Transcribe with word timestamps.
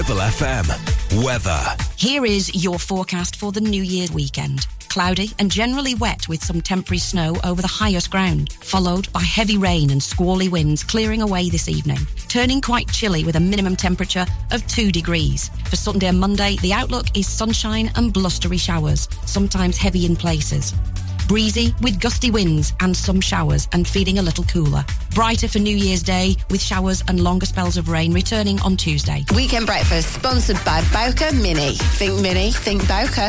Ribble 0.00 0.22
FM. 0.22 1.22
Weather. 1.22 1.76
Here 1.98 2.24
is 2.24 2.64
your 2.64 2.78
forecast 2.78 3.36
for 3.36 3.52
the 3.52 3.60
New 3.60 3.82
Year's 3.82 4.10
weekend. 4.10 4.66
Cloudy 4.88 5.32
and 5.38 5.50
generally 5.50 5.94
wet 5.94 6.26
with 6.26 6.42
some 6.42 6.62
temporary 6.62 6.98
snow 6.98 7.36
over 7.44 7.60
the 7.60 7.68
highest 7.68 8.10
ground, 8.10 8.54
followed 8.54 9.12
by 9.12 9.20
heavy 9.20 9.58
rain 9.58 9.90
and 9.90 10.02
squally 10.02 10.48
winds 10.48 10.82
clearing 10.82 11.20
away 11.20 11.50
this 11.50 11.68
evening, 11.68 11.98
turning 12.28 12.62
quite 12.62 12.90
chilly 12.90 13.24
with 13.24 13.36
a 13.36 13.40
minimum 13.40 13.76
temperature 13.76 14.24
of 14.52 14.66
2 14.68 14.90
degrees. 14.90 15.50
For 15.68 15.76
Sunday 15.76 16.06
and 16.06 16.18
Monday, 16.18 16.56
the 16.62 16.72
outlook 16.72 17.14
is 17.14 17.28
sunshine 17.28 17.90
and 17.96 18.10
blustery 18.10 18.56
showers, 18.56 19.06
sometimes 19.26 19.76
heavy 19.76 20.06
in 20.06 20.16
places. 20.16 20.72
Breezy 21.30 21.72
with 21.80 22.00
gusty 22.00 22.32
winds 22.32 22.72
and 22.80 22.96
some 22.96 23.20
showers 23.20 23.68
and 23.70 23.86
feeling 23.86 24.18
a 24.18 24.22
little 24.22 24.42
cooler. 24.42 24.84
Brighter 25.14 25.46
for 25.46 25.60
New 25.60 25.76
Year's 25.76 26.02
Day 26.02 26.34
with 26.50 26.60
showers 26.60 27.04
and 27.06 27.20
longer 27.20 27.46
spells 27.46 27.76
of 27.76 27.88
rain 27.88 28.12
returning 28.12 28.60
on 28.62 28.76
Tuesday. 28.76 29.24
Weekend 29.36 29.64
breakfast 29.64 30.12
sponsored 30.12 30.58
by 30.64 30.82
Bowker 30.92 31.32
Mini. 31.32 31.74
Think 31.76 32.20
Mini, 32.20 32.50
think 32.50 32.82
Bowker. 32.88 33.28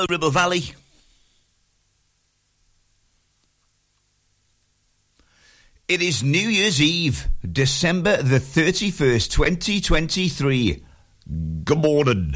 Hello, 0.00 0.06
Ribble 0.08 0.30
Valley. 0.30 0.62
It 5.88 6.00
is 6.00 6.22
New 6.22 6.48
Year's 6.48 6.80
Eve, 6.80 7.28
December 7.46 8.22
the 8.22 8.38
31st, 8.38 9.30
2023. 9.30 10.82
Good 11.64 11.78
morning. 11.78 12.34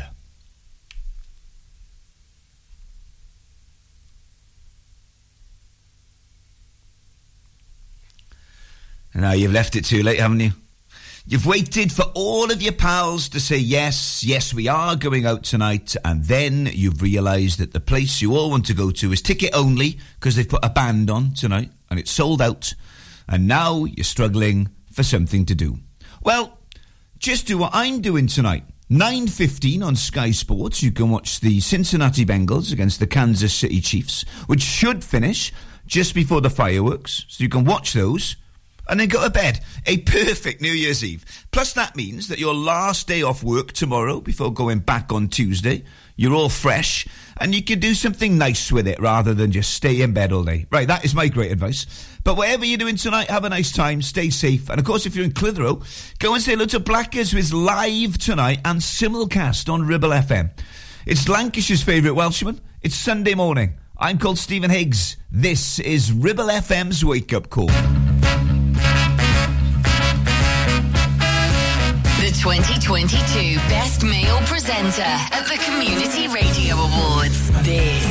Now 9.15 9.33
you've 9.33 9.53
left 9.53 9.75
it 9.75 9.87
too 9.87 10.03
late, 10.03 10.21
haven't 10.21 10.41
you? 10.41 10.53
You've 11.27 11.47
waited 11.47 11.91
for 11.91 12.03
all 12.15 12.53
of 12.53 12.61
your 12.61 12.75
pals 12.75 13.31
to 13.31 13.41
say 13.41 13.57
yes, 13.57 14.23
yes, 14.23 14.53
we 14.53 14.69
are 14.69 14.95
going 14.95 15.25
out 15.25 15.43
tonight, 15.43 15.97
and 16.05 16.23
then 16.23 16.69
you've 16.71 17.01
realised 17.01 17.59
that 17.61 17.73
the 17.73 17.81
place 17.81 18.21
you 18.21 18.37
all 18.37 18.51
want 18.51 18.67
to 18.67 18.75
go 18.75 18.91
to 18.91 19.11
is 19.11 19.23
ticket 19.23 19.49
only 19.55 19.99
because 20.21 20.37
they've 20.37 20.47
put 20.47 20.63
a 20.63 20.69
band 20.69 21.09
on 21.09 21.33
tonight 21.33 21.71
and 21.89 21.99
it's 21.99 22.11
sold 22.11 22.43
out, 22.43 22.75
and 23.27 23.49
now 23.49 23.87
you're 23.87 24.05
struggling 24.05 24.69
for 24.93 25.03
something 25.03 25.47
to 25.47 25.55
do. 25.55 25.79
Well, 26.23 26.59
just 27.19 27.47
do 27.47 27.57
what 27.57 27.71
I'm 27.73 28.03
doing 28.03 28.27
tonight. 28.27 28.65
9.15 28.91 29.83
on 29.83 29.97
Sky 29.97 30.31
Sports, 30.31 30.83
you 30.83 30.93
can 30.93 31.09
watch 31.09 31.41
the 31.41 31.59
Cincinnati 31.61 32.27
Bengals 32.27 32.71
against 32.71 33.01
the 33.01 33.07
Kansas 33.07 33.55
City 33.55 33.81
Chiefs, 33.81 34.27
which 34.47 34.61
should 34.61 35.03
finish 35.03 35.55
just 35.87 36.15
before 36.15 36.43
the 36.43 36.51
fireworks, 36.51 37.25
so 37.29 37.43
you 37.43 37.49
can 37.49 37.65
watch 37.65 37.95
those 37.95 38.37
and 38.89 39.01
then 39.01 39.09
go 39.09 39.23
to 39.23 39.31
bed. 39.31 39.61
A 39.87 39.99
perfect 39.99 40.61
New 40.61 40.73
Year's 40.73 41.05
Eve. 41.05 41.25
Plus, 41.51 41.73
that 41.75 41.97
means 41.97 42.29
that 42.29 42.39
your 42.39 42.55
last 42.55 43.07
day 43.07 43.23
off 43.23 43.43
work 43.43 43.73
tomorrow 43.73 44.21
before 44.21 44.53
going 44.53 44.81
back 44.81 45.13
on 45.13 45.29
Tuesday, 45.29 45.85
you're 46.17 46.35
all 46.35 46.49
fresh 46.49 47.07
and 47.39 47.55
you 47.55 47.63
can 47.63 47.81
do 47.81 47.95
something 47.95 48.39
nice 48.39 48.71
with 48.71 48.87
it 48.87 49.01
rather 49.01 49.35
than 49.35 49.51
just 49.51 49.75
stay 49.75 50.01
in 50.01 50.13
bed 50.13 50.33
all 50.33 50.45
day. 50.45 50.67
Right, 50.71 50.87
that 50.87 51.05
is 51.05 51.15
my 51.15 51.29
great 51.29 51.51
advice. 51.51 51.87
But 52.23 52.37
whatever 52.37 52.65
you're 52.65 52.79
doing 52.79 52.97
tonight, 52.97 53.29
have 53.31 53.45
a 53.45 53.49
nice 53.49 53.73
time, 53.73 54.01
stay 54.03 54.31
safe. 54.31 54.71
And 54.71 54.79
of 54.79 54.87
course, 54.87 55.07
if 55.07 55.17
you're 55.17 55.25
in 55.25 55.33
Clitheroe, 55.33 55.83
go 56.19 56.35
and 56.35 56.43
say 56.43 56.53
hello 56.53 56.67
to 56.67 56.81
Blackers, 56.81 57.33
who 57.33 57.39
is 57.39 57.53
live 57.53 58.19
tonight 58.19 58.61
and 58.65 58.81
simulcast 58.81 59.73
on 59.73 59.87
Ribble 59.87 60.11
FM. 60.11 60.51
It's 61.07 61.29
Lancashire's 61.29 61.83
favourite 61.83 62.15
Welshman. 62.15 62.61
It's 62.81 62.95
Sunday 62.95 63.35
morning. 63.35 63.79
I'm 63.97 64.19
called 64.19 64.39
Stephen 64.39 64.71
Higgs. 64.71 65.17
This 65.31 65.79
is 65.79 66.13
Ribble 66.13 66.47
FM's 66.47 67.05
Wake 67.05 67.33
Up 67.33 67.51
Call. 67.51 67.71
2022 72.45 73.57
Best 73.71 74.05
Male 74.05 74.37
Presenter 74.41 75.01
at 75.01 75.49
the 75.49 75.57
Community 75.65 76.29
Radio 76.29 76.77
Awards. 76.77 77.51
This 77.65 78.04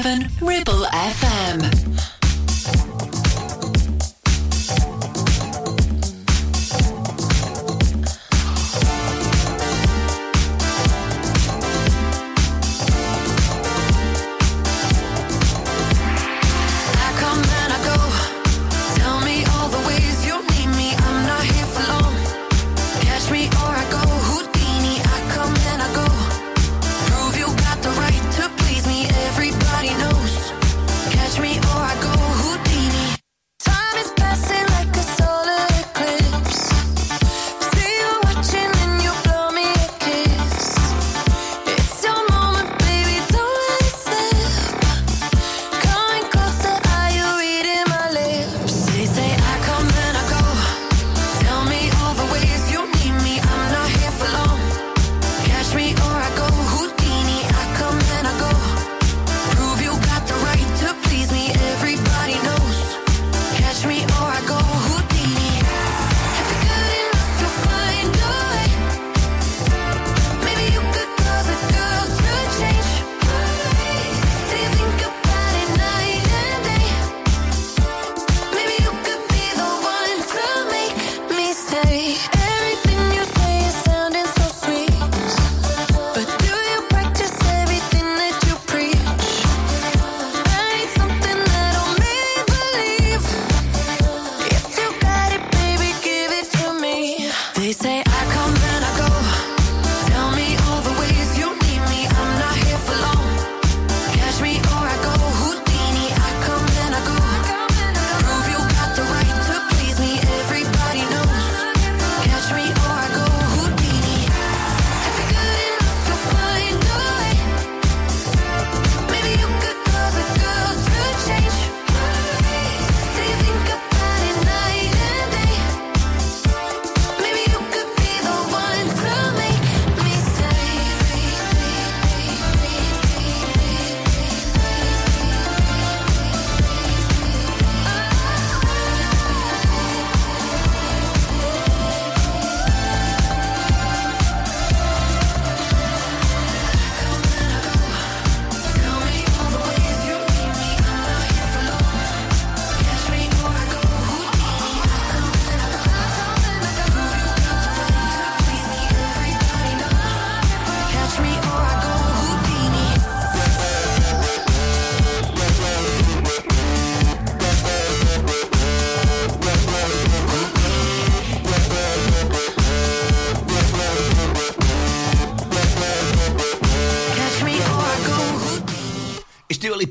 96.7 0.00 0.40
Ribble 0.40 0.79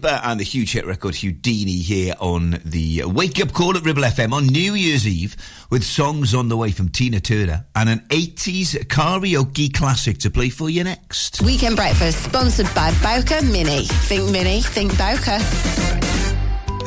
And 0.09 0.39
the 0.39 0.43
huge 0.43 0.73
hit 0.73 0.85
record 0.85 1.15
Houdini 1.15 1.77
here 1.77 2.15
on 2.19 2.59
the 2.65 3.03
Wake 3.05 3.39
Up 3.39 3.53
Call 3.53 3.77
at 3.77 3.83
Ribble 3.83 4.01
FM 4.03 4.33
on 4.33 4.47
New 4.47 4.73
Year's 4.73 5.07
Eve 5.07 5.35
with 5.69 5.83
songs 5.83 6.33
on 6.33 6.49
the 6.49 6.57
way 6.57 6.71
from 6.71 6.89
Tina 6.89 7.19
Turner 7.19 7.65
and 7.75 7.89
an 7.89 7.99
80s 8.09 8.75
karaoke 8.85 9.73
classic 9.73 10.17
to 10.19 10.31
play 10.31 10.49
for 10.49 10.69
you 10.69 10.83
next. 10.83 11.41
Weekend 11.41 11.75
Breakfast, 11.75 12.23
sponsored 12.23 12.73
by 12.73 12.91
Bowker 13.03 13.45
Mini. 13.45 13.85
Think 13.85 14.31
Mini, 14.31 14.61
think 14.61 14.97
Bowker. 14.97 16.08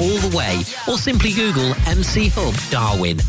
all 0.00 0.18
the 0.18 0.36
way, 0.36 0.62
or 0.88 0.98
simply 0.98 1.32
Google 1.32 1.74
MC 1.86 2.28
Hub 2.28 2.54
Darwen. 2.70 3.22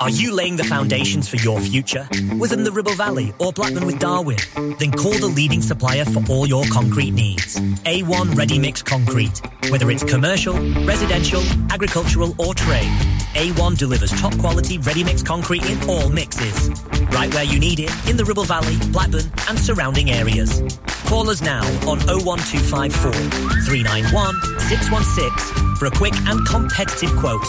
Are 0.00 0.10
you 0.10 0.34
laying 0.34 0.56
the 0.56 0.64
foundations 0.64 1.28
for 1.28 1.36
your 1.36 1.60
future? 1.60 2.06
Within 2.38 2.64
the 2.64 2.70
Ribble 2.70 2.92
Valley 2.92 3.32
or 3.38 3.52
Blackburn 3.52 3.86
with 3.86 3.98
Darwen? 3.98 4.38
Then 4.78 4.92
call 4.92 5.12
the 5.12 5.26
leading 5.26 5.62
supplier 5.62 6.04
for 6.04 6.22
all 6.28 6.46
your 6.46 6.64
concrete 6.66 7.12
needs. 7.12 7.56
A1 7.56 8.36
Ready 8.36 8.58
Mix 8.58 8.82
Concrete. 8.82 9.40
Whether 9.70 9.90
it's 9.90 10.04
commercial, 10.04 10.54
residential, 10.84 11.42
agricultural, 11.70 12.34
or 12.38 12.54
trade. 12.54 13.15
A1 13.36 13.76
delivers 13.76 14.10
top 14.12 14.36
quality 14.38 14.78
ready 14.78 15.04
mix 15.04 15.22
concrete 15.22 15.64
in 15.66 15.78
all 15.90 16.08
mixes. 16.08 16.70
Right 17.10 17.32
where 17.34 17.44
you 17.44 17.60
need 17.60 17.80
it, 17.80 17.92
in 18.08 18.16
the 18.16 18.24
Ribble 18.24 18.44
Valley, 18.44 18.76
Blackburn, 18.92 19.30
and 19.48 19.58
surrounding 19.58 20.10
areas. 20.10 20.62
Call 21.04 21.28
us 21.28 21.42
now 21.42 21.60
on 21.86 21.98
01254 22.08 23.12
391 23.12 24.34
616 24.68 25.76
for 25.76 25.84
a 25.84 25.90
quick 25.90 26.14
and 26.24 26.46
competitive 26.46 27.14
quote. 27.16 27.44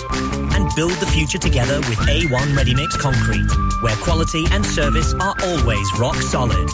And 0.54 0.69
build 0.76 0.91
the 1.00 1.08
future 1.08 1.39
together 1.39 1.78
with 1.88 2.00
A1 2.00 2.56
Ready 2.56 2.76
Mix 2.76 2.97
Concrete, 2.97 3.47
where 3.82 3.95
quality 3.97 4.43
and 4.52 4.65
service 4.65 5.13
are 5.13 5.36
always 5.41 5.88
rock 5.97 6.15
solid. 6.15 6.69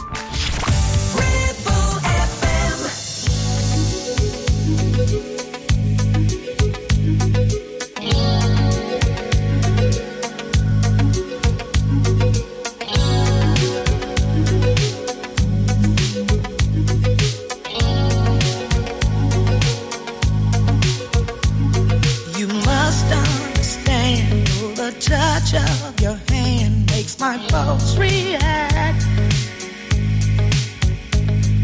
my 27.30 27.38
folks 27.48 27.96
react 27.96 29.00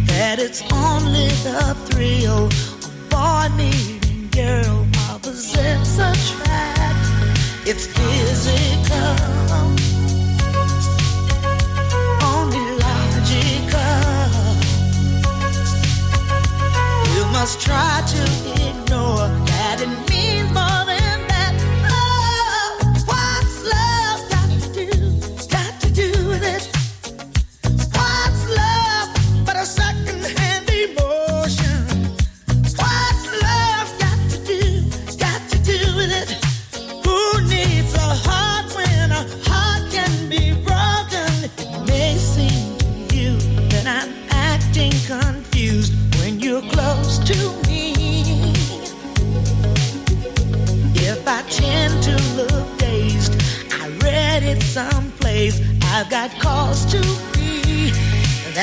that 0.08 0.38
it's 0.40 0.62
only 0.72 1.28
the 1.48 1.76
thrill 1.88 2.46
of 2.46 3.10
boy 3.10 3.50
meeting 3.58 4.30
girl 4.32 4.88
opposites 5.10 5.96
attract. 5.96 7.04
It's 7.68 7.88
physical, 7.88 9.16
only 12.34 12.66
logical. 12.86 13.96
You 17.16 17.24
must 17.34 17.60
try 17.60 18.02
to 18.14 18.22
ignore 18.70 19.28
that. 19.50 20.09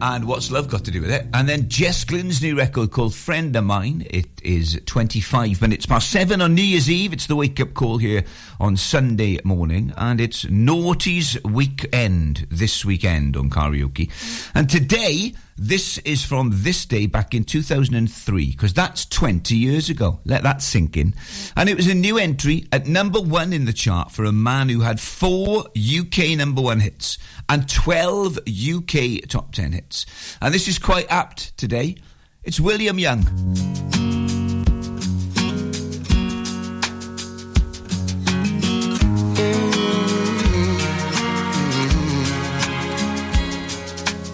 And 0.00 0.26
What's 0.26 0.50
Love 0.50 0.68
Got 0.68 0.84
to 0.84 0.90
Do 0.90 1.00
with 1.00 1.10
It? 1.10 1.21
And 1.42 1.48
then 1.48 1.68
Jess 1.68 2.04
Glynne's 2.04 2.40
new 2.40 2.56
record 2.56 2.92
called 2.92 3.16
Friend 3.16 3.56
of 3.56 3.64
Mine. 3.64 4.06
It 4.08 4.28
is 4.44 4.80
25 4.86 5.60
minutes 5.60 5.86
past 5.86 6.08
seven 6.08 6.40
on 6.40 6.54
New 6.54 6.62
Year's 6.62 6.88
Eve. 6.88 7.12
It's 7.12 7.26
the 7.26 7.34
wake 7.34 7.58
up 7.58 7.74
call 7.74 7.98
here 7.98 8.22
on 8.60 8.76
Sunday 8.76 9.40
morning. 9.42 9.92
And 9.96 10.20
it's 10.20 10.44
Noughties 10.44 11.42
Weekend 11.44 12.46
this 12.48 12.84
weekend 12.84 13.36
on 13.36 13.50
karaoke. 13.50 14.08
And 14.54 14.70
today, 14.70 15.34
this 15.56 15.98
is 15.98 16.24
from 16.24 16.50
this 16.52 16.86
day 16.86 17.06
back 17.06 17.34
in 17.34 17.44
2003, 17.44 18.50
because 18.50 18.72
that's 18.72 19.04
20 19.06 19.54
years 19.54 19.90
ago. 19.90 20.20
Let 20.24 20.42
that 20.44 20.62
sink 20.62 20.96
in. 20.96 21.14
And 21.56 21.68
it 21.68 21.76
was 21.76 21.88
a 21.88 21.94
new 21.94 22.18
entry 22.18 22.66
at 22.72 22.86
number 22.86 23.20
one 23.20 23.52
in 23.52 23.64
the 23.64 23.72
chart 23.72 24.10
for 24.10 24.24
a 24.24 24.32
man 24.32 24.68
who 24.68 24.80
had 24.80 24.98
four 24.98 25.66
UK 25.76 26.36
number 26.36 26.62
one 26.62 26.80
hits 26.80 27.18
and 27.48 27.68
12 27.68 28.38
UK 28.48 29.28
top 29.28 29.52
10 29.52 29.72
hits. 29.72 30.06
And 30.40 30.54
this 30.54 30.68
is 30.68 30.78
quite 30.78 31.06
apt 31.10 31.31
today. 31.36 31.96
It's 32.44 32.58
William 32.60 32.98
Young. 32.98 33.24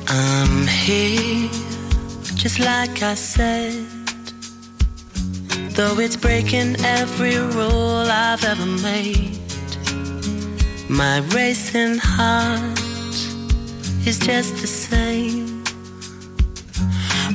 I'm 0.09 0.67
here, 0.67 1.51
just 2.35 2.59
like 2.61 3.03
I 3.03 3.15
said. 3.15 3.87
Though 5.77 5.99
it's 5.99 6.17
breaking 6.17 6.77
every 6.85 7.37
rule 7.39 8.07
I've 8.11 8.45
ever 8.45 8.67
made. 8.83 9.39
My 10.89 11.19
racing 11.35 11.99
heart 11.99 12.79
is 14.07 14.19
just 14.19 14.57
the 14.63 14.67
same. 14.67 15.48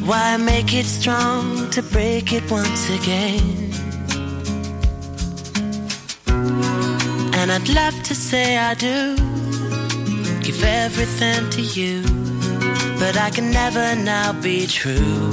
Why 0.06 0.36
make 0.36 0.74
it 0.74 0.86
strong 0.86 1.70
to 1.70 1.82
break 1.82 2.34
it 2.34 2.52
once 2.52 2.90
again? 2.90 3.72
And 7.34 7.50
I'd 7.50 7.70
love 7.70 8.04
to 8.04 8.14
say 8.14 8.58
I 8.58 8.74
do 8.74 9.16
give 10.42 10.62
everything 10.62 11.50
to 11.52 11.62
you, 11.62 12.02
but 13.00 13.16
I 13.16 13.30
can 13.30 13.50
never 13.52 13.96
now 13.96 14.34
be 14.34 14.68
true. 14.68 15.32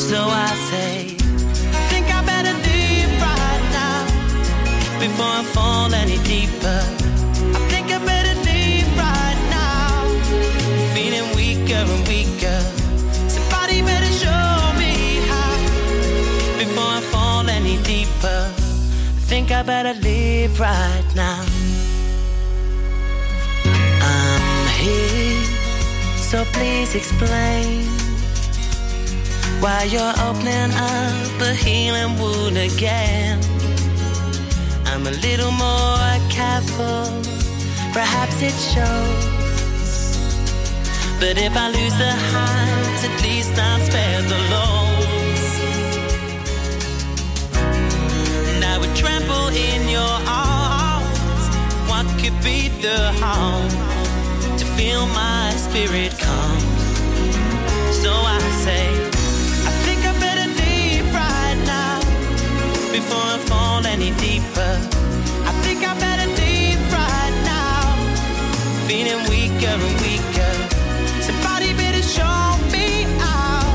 So 0.00 0.18
I 0.46 0.50
say, 0.70 1.08
think 1.90 2.06
I 2.14 2.24
better 2.24 2.54
leave 2.68 3.12
right 3.20 3.64
now 3.82 4.00
before 4.98 5.32
I 5.40 5.44
fall 5.52 5.92
any 5.92 6.16
deeper. 6.24 6.80
I 7.54 7.60
think 7.68 7.92
I 7.92 7.98
better 7.98 8.34
leave 8.48 8.88
right 8.96 9.40
now, 9.50 9.92
feeling 10.94 11.36
weaker 11.36 11.84
and 11.84 12.08
weaker. 12.08 12.75
Deeper. 17.82 18.42
I 18.56 19.20
think 19.30 19.50
I 19.50 19.62
better 19.62 19.94
leave 20.00 20.58
right 20.60 21.08
now. 21.14 21.44
I'm 24.00 24.68
here, 24.80 25.44
so 26.16 26.44
please 26.52 26.94
explain 26.94 27.86
why 29.60 29.84
you're 29.84 30.16
opening 30.28 30.72
up 30.74 31.40
a 31.40 31.54
healing 31.54 32.18
wound 32.18 32.58
again. 32.58 33.40
I'm 34.86 35.06
a 35.06 35.14
little 35.26 35.52
more 35.52 36.12
careful, 36.30 37.04
perhaps 37.92 38.40
it 38.42 38.56
shows. 38.72 39.36
But 41.18 41.38
if 41.38 41.56
I 41.56 41.68
lose 41.68 41.96
the 41.96 42.12
highs, 42.32 43.04
at 43.08 43.22
least 43.22 43.58
I'm 43.58 43.80
spared 43.80 44.24
the 44.24 44.38
lows. 44.52 45.15
In 49.56 49.88
your 49.88 50.16
arms. 50.28 51.44
What 51.88 52.06
could 52.20 52.36
be 52.44 52.68
the 52.84 53.12
harm 53.20 53.70
to 54.58 54.64
feel 54.76 55.06
my 55.08 55.50
spirit 55.56 56.12
calm? 56.18 56.60
So 58.02 58.12
I 58.12 58.38
say, 58.64 58.86
I 59.70 59.72
think 59.84 60.00
I 60.04 60.12
better 60.20 60.48
leave 60.62 61.06
right 61.24 61.58
now 61.64 61.98
before 62.92 63.26
I 63.36 63.38
fall 63.48 63.80
any 63.86 64.10
deeper. 64.26 64.74
I 65.50 65.52
think 65.64 65.80
I 65.90 65.92
better 66.06 66.28
leave 66.42 66.82
right 66.92 67.36
now, 67.56 67.80
feeling 68.86 69.22
weaker 69.32 69.72
and 69.72 69.96
weaker. 70.04 70.54
Somebody 71.28 71.72
better 71.80 72.04
show 72.04 72.40
me 72.74 73.08
out 73.24 73.72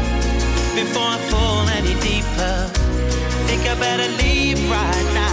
before 0.77 1.09
I 1.17 1.19
fall 1.31 1.65
any 1.79 1.95
deeper. 2.05 2.57
I 3.37 3.39
think 3.49 3.61
I 3.65 3.75
better 3.79 4.09
leave 4.21 4.59
right 4.69 5.07
now. 5.15 5.30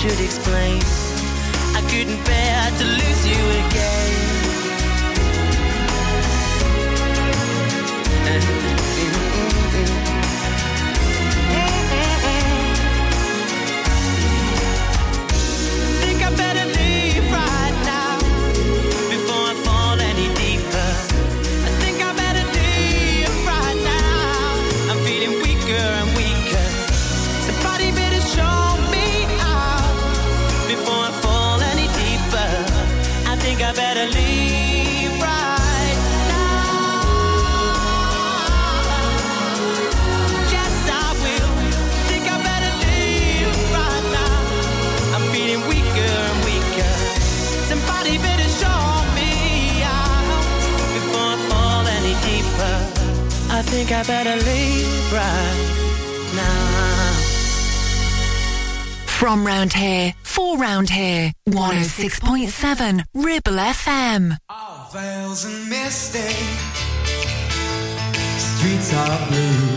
Should 0.00 0.20
explain. 0.20 0.80
I 1.76 1.82
couldn't 1.90 2.24
bear 2.24 2.70
to 2.78 2.84
lose 2.84 3.26
you 3.26 3.66
again. 3.66 4.29
Think 53.90 54.08
I 54.08 54.24
better 54.24 54.36
leave 54.44 55.12
right 55.12 55.68
now. 56.36 57.12
From 59.06 59.46
round 59.46 59.72
here, 59.72 60.14
for 60.22 60.58
round 60.58 60.90
here, 60.90 61.32
106.7 61.48 63.04
Ribble 63.14 63.52
FM. 63.52 64.36
All 64.48 64.88
Veils 64.92 65.44
and 65.44 65.68
misty, 65.68 66.34
streets 68.38 68.94
are 68.94 69.28
blue. 69.28 69.68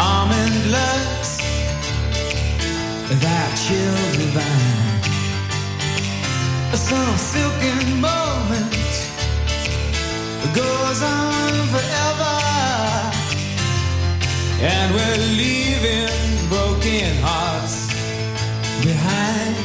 Almond 0.00 0.66
looks 0.70 1.38
that 3.22 3.50
chill 3.64 3.98
divine. 4.18 5.02
Some 6.76 7.16
silken 7.16 8.00
moment 8.00 8.73
goes 10.52 11.02
on 11.02 11.52
forever, 11.72 12.36
and 14.60 14.94
we're 14.94 15.22
leaving 15.40 16.48
broken 16.48 17.16
hearts 17.22 17.88
behind. 18.84 19.56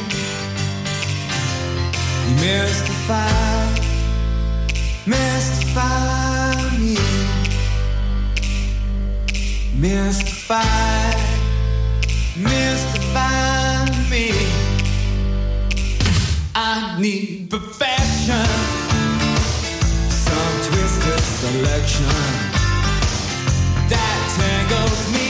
You 2.28 2.34
mystify, 2.36 3.64
mystify 5.06 6.54
me. 6.78 6.96
Mystify, 9.76 11.14
mystify 12.36 13.84
me. 14.10 14.32
I 16.54 16.98
need 17.00 17.48
perfection, 17.50 18.46
selection. 20.98 22.06
That 23.88 24.20
tangles 24.36 25.12
me 25.12 25.29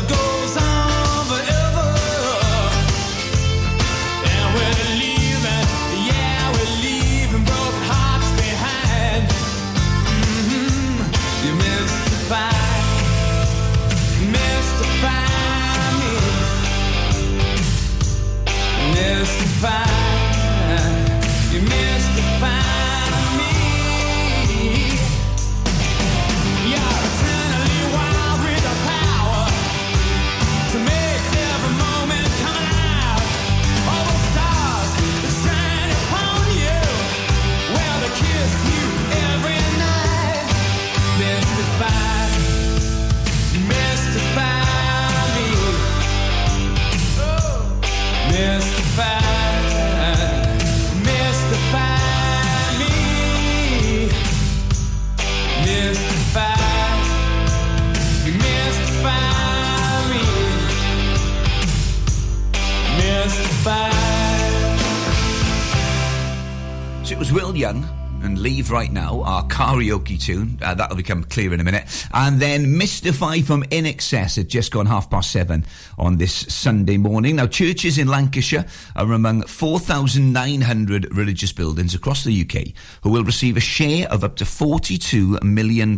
goes 0.00 0.43
tune. 70.16 70.58
Uh, 70.62 70.74
that'll 70.74 70.96
become 70.96 71.24
clear 71.24 71.52
in 71.52 71.60
a 71.60 71.64
minute. 71.64 71.84
And 72.12 72.40
then 72.40 72.76
Mystify 72.76 73.40
from 73.40 73.62
INXS 73.64 74.38
at 74.38 74.48
just 74.48 74.72
gone 74.72 74.86
half 74.86 75.10
past 75.10 75.30
seven 75.30 75.64
on 75.98 76.18
this 76.18 76.34
Sunday 76.34 76.96
morning. 76.96 77.36
Now, 77.36 77.46
churches 77.46 77.98
in 77.98 78.08
Lancashire 78.08 78.66
are 78.96 79.12
among 79.12 79.42
4,900 79.42 81.16
religious 81.16 81.52
buildings 81.52 81.94
across 81.94 82.24
the 82.24 82.42
UK 82.42 82.74
who 83.02 83.10
will 83.10 83.24
receive 83.24 83.56
a 83.56 83.60
share 83.60 84.08
of 84.10 84.24
up 84.24 84.36
to 84.36 84.44
£42 84.44 85.42
million 85.42 85.96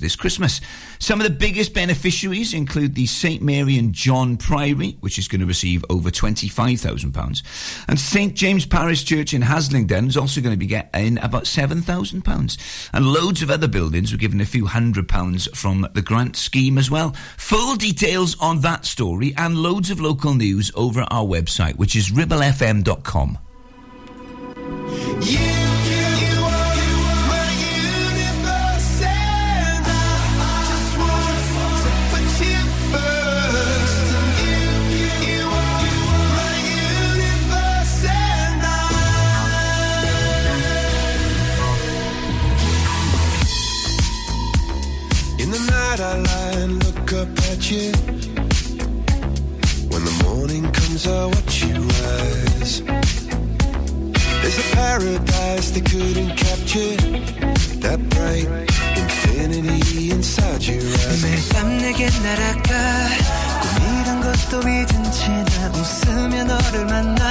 this 0.00 0.16
Christmas. 0.16 0.60
Some 0.98 1.20
of 1.20 1.26
the 1.26 1.32
biggest 1.34 1.74
beneficiaries 1.74 2.54
include 2.54 2.94
the 2.94 3.06
St 3.06 3.42
Mary 3.42 3.78
and 3.78 3.92
John 3.92 4.36
Priory, 4.36 4.96
which 5.00 5.18
is 5.18 5.28
going 5.28 5.40
to 5.40 5.46
receive 5.46 5.84
over 5.90 6.10
£25,000. 6.10 7.42
And 7.88 8.00
St 8.00 8.34
James 8.34 8.66
Parish 8.66 9.04
Church 9.04 9.34
in 9.34 9.42
Haslingden 9.42 10.08
is 10.08 10.16
also 10.16 10.40
going 10.40 10.54
to 10.54 10.58
be 10.58 10.66
getting 10.66 11.18
about 11.18 11.44
£7,000. 11.44 12.88
And 12.92 13.06
loads 13.06 13.42
of 13.42 13.50
other 13.54 13.68
buildings 13.68 14.10
were 14.10 14.18
given 14.18 14.40
a 14.40 14.44
few 14.44 14.66
hundred 14.66 15.08
pounds 15.08 15.46
from 15.54 15.86
the 15.94 16.02
grant 16.02 16.34
scheme 16.36 16.76
as 16.76 16.90
well. 16.90 17.14
Full 17.36 17.76
details 17.76 18.36
on 18.40 18.60
that 18.62 18.84
story 18.84 19.32
and 19.36 19.56
loads 19.56 19.90
of 19.90 20.00
local 20.00 20.34
news 20.34 20.72
over 20.74 21.02
our 21.02 21.24
website, 21.24 21.76
which 21.76 21.94
is 21.94 22.10
ribblefm.com. 22.10 23.38
In 25.22 25.93
night 46.13 46.13
I 46.13 46.15
lie 46.17 46.61
and 46.63 46.73
look 46.85 47.13
up 47.13 47.31
at 47.51 47.71
you. 47.71 47.91
When 49.91 50.03
the 50.09 50.15
morning 50.23 50.63
comes, 50.71 51.07
I 51.07 51.25
watch 51.25 51.63
you 51.63 51.75
rise. 52.01 52.73
There's 54.41 54.59
a 54.65 54.67
paradise 54.75 55.71
they 55.71 55.81
couldn't 55.81 56.33
capture. 56.45 56.95
That 57.83 57.99
bright 58.13 58.47
infinity 59.01 60.11
inside 60.11 60.61
your 60.63 60.83
eyes. 60.83 61.23
매일 61.23 61.39
밤 61.53 61.77
내게 61.77 62.09
날아가 62.25 62.71
꿈이란 63.61 64.21
것도 64.21 64.59
잊은 64.69 65.11
채 65.11 65.27
나 65.53 65.71
웃으며 65.73 66.43
너를 66.43 66.85
만나 66.85 67.23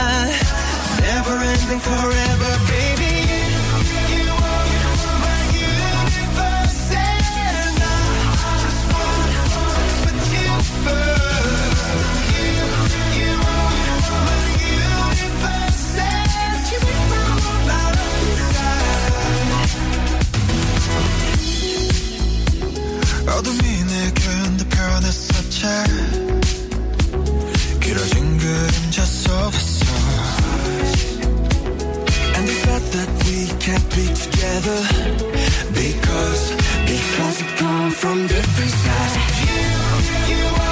Never 0.98 1.36
ending 1.52 1.80
forever 1.80 2.52
baby 2.66 2.91
변했었지 25.62 25.62
길어진 27.80 28.38
그림자 28.38 29.04
속에서 29.04 29.86
And 32.34 32.46
the 32.46 32.54
fact 32.66 32.92
that 32.92 33.08
we 33.24 33.46
can't 33.58 33.88
be 33.90 34.06
together 34.14 34.80
Because, 35.72 36.54
because 36.86 37.42
we 37.42 37.48
come 37.56 37.90
from 37.90 38.26
different 38.26 38.70
sides 38.70 39.16
You, 39.40 40.34
you 40.34 40.46
are 40.46 40.71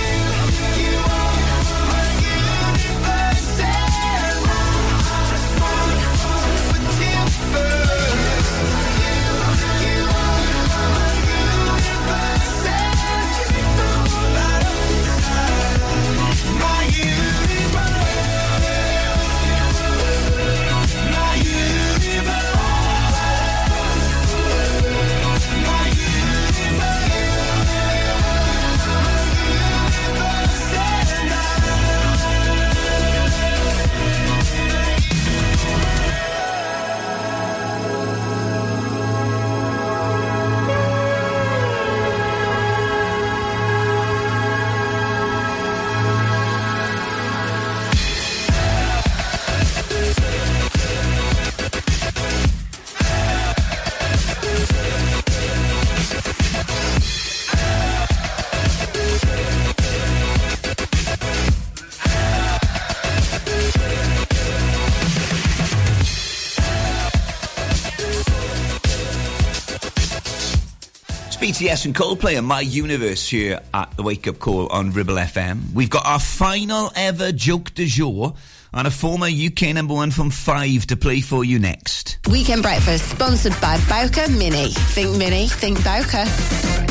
BTS 71.61 71.85
and 71.85 71.93
Coldplay 71.93 72.39
and 72.39 72.47
My 72.47 72.61
Universe 72.61 73.29
here 73.29 73.59
at 73.71 73.95
the 73.95 74.01
Wake 74.01 74.27
Up 74.27 74.39
Call 74.39 74.65
on 74.69 74.93
Ribble 74.93 75.13
FM. 75.13 75.71
We've 75.75 75.91
got 75.91 76.07
our 76.07 76.17
final 76.17 76.91
ever 76.95 77.31
joke 77.31 77.75
du 77.75 77.85
jour 77.85 78.33
and 78.73 78.87
a 78.87 78.89
former 78.89 79.27
UK 79.27 79.75
number 79.75 79.93
one 79.93 80.09
from 80.09 80.31
five 80.31 80.87
to 80.87 80.97
play 80.97 81.21
for 81.21 81.45
you 81.45 81.59
next. 81.59 82.17
Weekend 82.31 82.63
breakfast 82.63 83.11
sponsored 83.11 83.53
by 83.61 83.79
Bowker 83.87 84.27
Mini. 84.31 84.69
Think 84.69 85.15
Mini, 85.17 85.47
think 85.49 85.83
Bowker. 85.83 86.90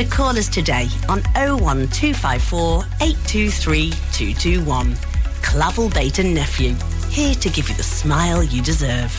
So 0.00 0.06
call 0.06 0.38
us 0.38 0.48
today 0.48 0.88
on 1.10 1.20
01254 1.34 2.84
823 3.02 3.90
221. 3.90 4.96
Clavel 5.42 5.90
Bait 5.90 6.18
and 6.18 6.34
Nephew, 6.34 6.74
here 7.10 7.34
to 7.34 7.50
give 7.50 7.68
you 7.68 7.74
the 7.74 7.82
smile 7.82 8.42
you 8.42 8.62
deserve. 8.62 9.12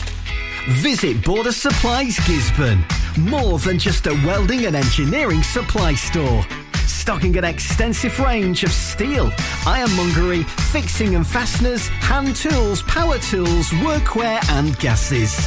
Visit 0.80 1.24
Border 1.24 1.52
Supplies 1.52 2.16
Gisburn. 2.26 2.82
More 3.16 3.60
than 3.60 3.78
just 3.78 4.08
a 4.08 4.14
welding 4.26 4.66
and 4.66 4.74
engineering 4.74 5.44
supply 5.44 5.94
store. 5.94 6.44
Stocking 6.88 7.36
an 7.38 7.44
extensive 7.44 8.18
range 8.18 8.64
of 8.64 8.72
steel, 8.72 9.30
ironmongery, 9.64 10.42
fixing 10.72 11.14
and 11.14 11.24
fasteners, 11.24 11.86
hand 11.86 12.34
tools, 12.34 12.82
power 12.82 13.18
tools, 13.18 13.68
workwear 13.86 14.44
and 14.50 14.76
gases. 14.80 15.46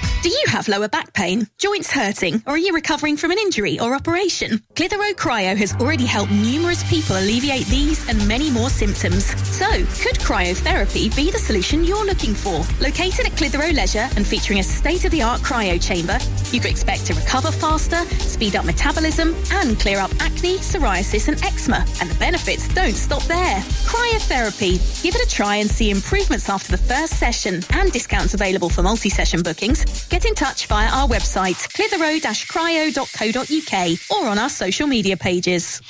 Do 0.21 0.29
you 0.29 0.43
have 0.49 0.67
lower 0.67 0.87
back 0.87 1.13
pain, 1.13 1.47
joints 1.57 1.91
hurting, 1.91 2.43
or 2.45 2.53
are 2.53 2.57
you 2.57 2.75
recovering 2.75 3.17
from 3.17 3.31
an 3.31 3.39
injury 3.39 3.79
or 3.79 3.95
operation? 3.95 4.61
Clitheroe 4.75 5.13
Cryo 5.13 5.57
has 5.57 5.73
already 5.77 6.05
helped 6.05 6.31
numerous 6.31 6.87
people 6.91 7.17
alleviate 7.17 7.65
these 7.65 8.07
and 8.07 8.27
many 8.27 8.51
more 8.51 8.69
symptoms. 8.69 9.25
So, 9.47 9.65
could 9.67 10.19
cryotherapy 10.19 11.15
be 11.15 11.31
the 11.31 11.39
solution 11.39 11.83
you're 11.83 12.05
looking 12.05 12.35
for? 12.35 12.59
Located 12.79 13.25
at 13.25 13.35
Clitheroe 13.35 13.71
Leisure 13.73 14.09
and 14.15 14.27
featuring 14.27 14.59
a 14.59 14.63
state-of-the-art 14.63 15.41
cryo 15.41 15.81
chamber, 15.81 16.19
you 16.53 16.59
can 16.59 16.71
expect 16.71 17.05
to 17.07 17.13
recover 17.13 17.51
faster, 17.51 18.03
speed 18.19 18.55
up 18.55 18.65
metabolism, 18.65 19.35
and 19.51 19.79
clear 19.79 19.99
up 19.99 20.11
acne, 20.19 20.57
psoriasis, 20.57 21.27
and 21.27 21.43
eczema. 21.43 21.85
And 21.99 22.09
the 22.09 22.17
benefits 22.19 22.67
don't 22.73 22.95
stop 22.95 23.23
there. 23.23 23.59
Cryotherapy. 23.85 25.03
Give 25.03 25.15
it 25.15 25.25
a 25.25 25.29
try 25.29 25.57
and 25.57 25.69
see 25.69 25.89
improvements 25.89 26.49
after 26.49 26.71
the 26.71 26.77
first 26.77 27.19
session 27.19 27.61
and 27.71 27.91
discounts 27.91 28.33
available 28.33 28.69
for 28.69 28.83
multi-session 28.83 29.41
bookings. 29.43 30.07
Get 30.07 30.23
in 30.25 30.35
touch 30.35 30.67
via 30.67 30.89
our 30.89 31.07
website, 31.07 31.67
clitheroe-cryo.co.uk 31.73 33.99
or 34.11 34.27
on 34.29 34.39
our 34.39 34.49
social 34.49 34.87
media 34.87 35.17
pages. 35.17 35.81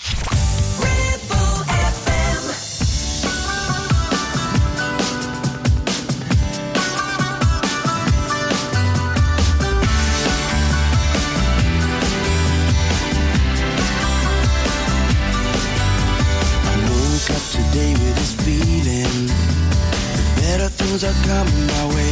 Coming 21.32 21.68
my 21.76 21.86
way. 21.96 22.12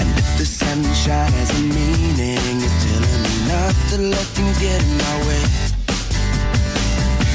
And 0.00 0.08
if 0.22 0.28
the 0.40 0.46
sunshine 0.48 1.32
has 1.38 1.50
a 1.58 1.62
meaning, 1.76 2.56
it's 2.66 2.76
telling 2.84 3.22
me 3.26 3.34
not 3.52 3.74
to 3.90 3.96
let 4.12 4.26
things 4.36 4.56
get 4.64 4.80
in 4.80 4.94
my 5.04 5.16
way. 5.28 5.42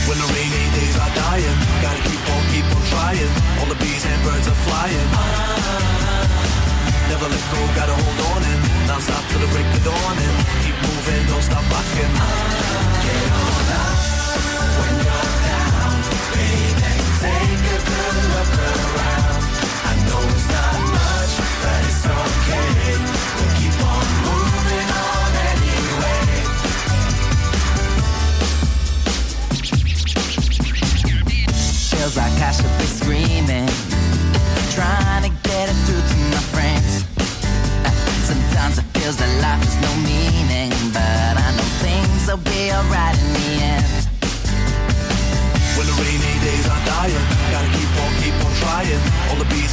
When 0.08 0.18
the 0.22 0.30
rainy 0.34 0.66
days 0.78 0.98
are 1.04 1.14
dying, 1.14 1.58
gotta 1.86 2.02
keep 2.10 2.24
on, 2.34 2.42
keep 2.54 2.68
on 2.76 2.84
trying. 2.94 3.34
All 3.60 3.70
the 3.74 3.80
bees 3.84 4.04
and 4.12 4.20
birds 4.26 4.48
are 4.52 4.60
flying. 4.66 5.10
Never 7.12 7.28
let 7.34 7.46
go, 7.54 7.60
gotta 7.80 7.96
hold 8.02 8.20
on 8.34 8.42
and 8.52 8.62
not 8.90 9.02
stop 9.06 9.24
till 9.30 9.42
the 9.46 9.50
break 9.54 9.68
of 9.78 9.84
dawn 9.86 10.16
and 10.26 10.36
keep 10.64 10.78
moving, 10.90 11.22
don't 11.30 11.46
stop 11.50 11.66
rocking. 11.74 12.14
Get 13.06 13.30
on 13.38 13.45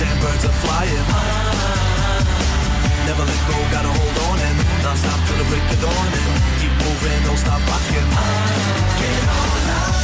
and 0.02 0.20
birds 0.20 0.44
are 0.44 0.56
flying. 0.64 1.06
Never 3.06 3.24
let 3.24 3.40
go, 3.48 3.56
gotta 3.70 3.92
hold 3.98 4.18
on 4.30 4.38
and 4.46 4.58
not 4.82 4.96
stop 4.98 5.18
till 5.26 5.38
the 5.38 5.46
break 5.50 5.62
of 5.74 5.80
dawn 5.82 6.10
and 6.18 6.32
keep 6.58 6.74
moving, 6.82 7.20
don't 7.26 7.38
stop 7.38 7.60
rocking. 7.70 8.08
Get 8.98 9.22
on 9.38 9.62
up 9.78 9.94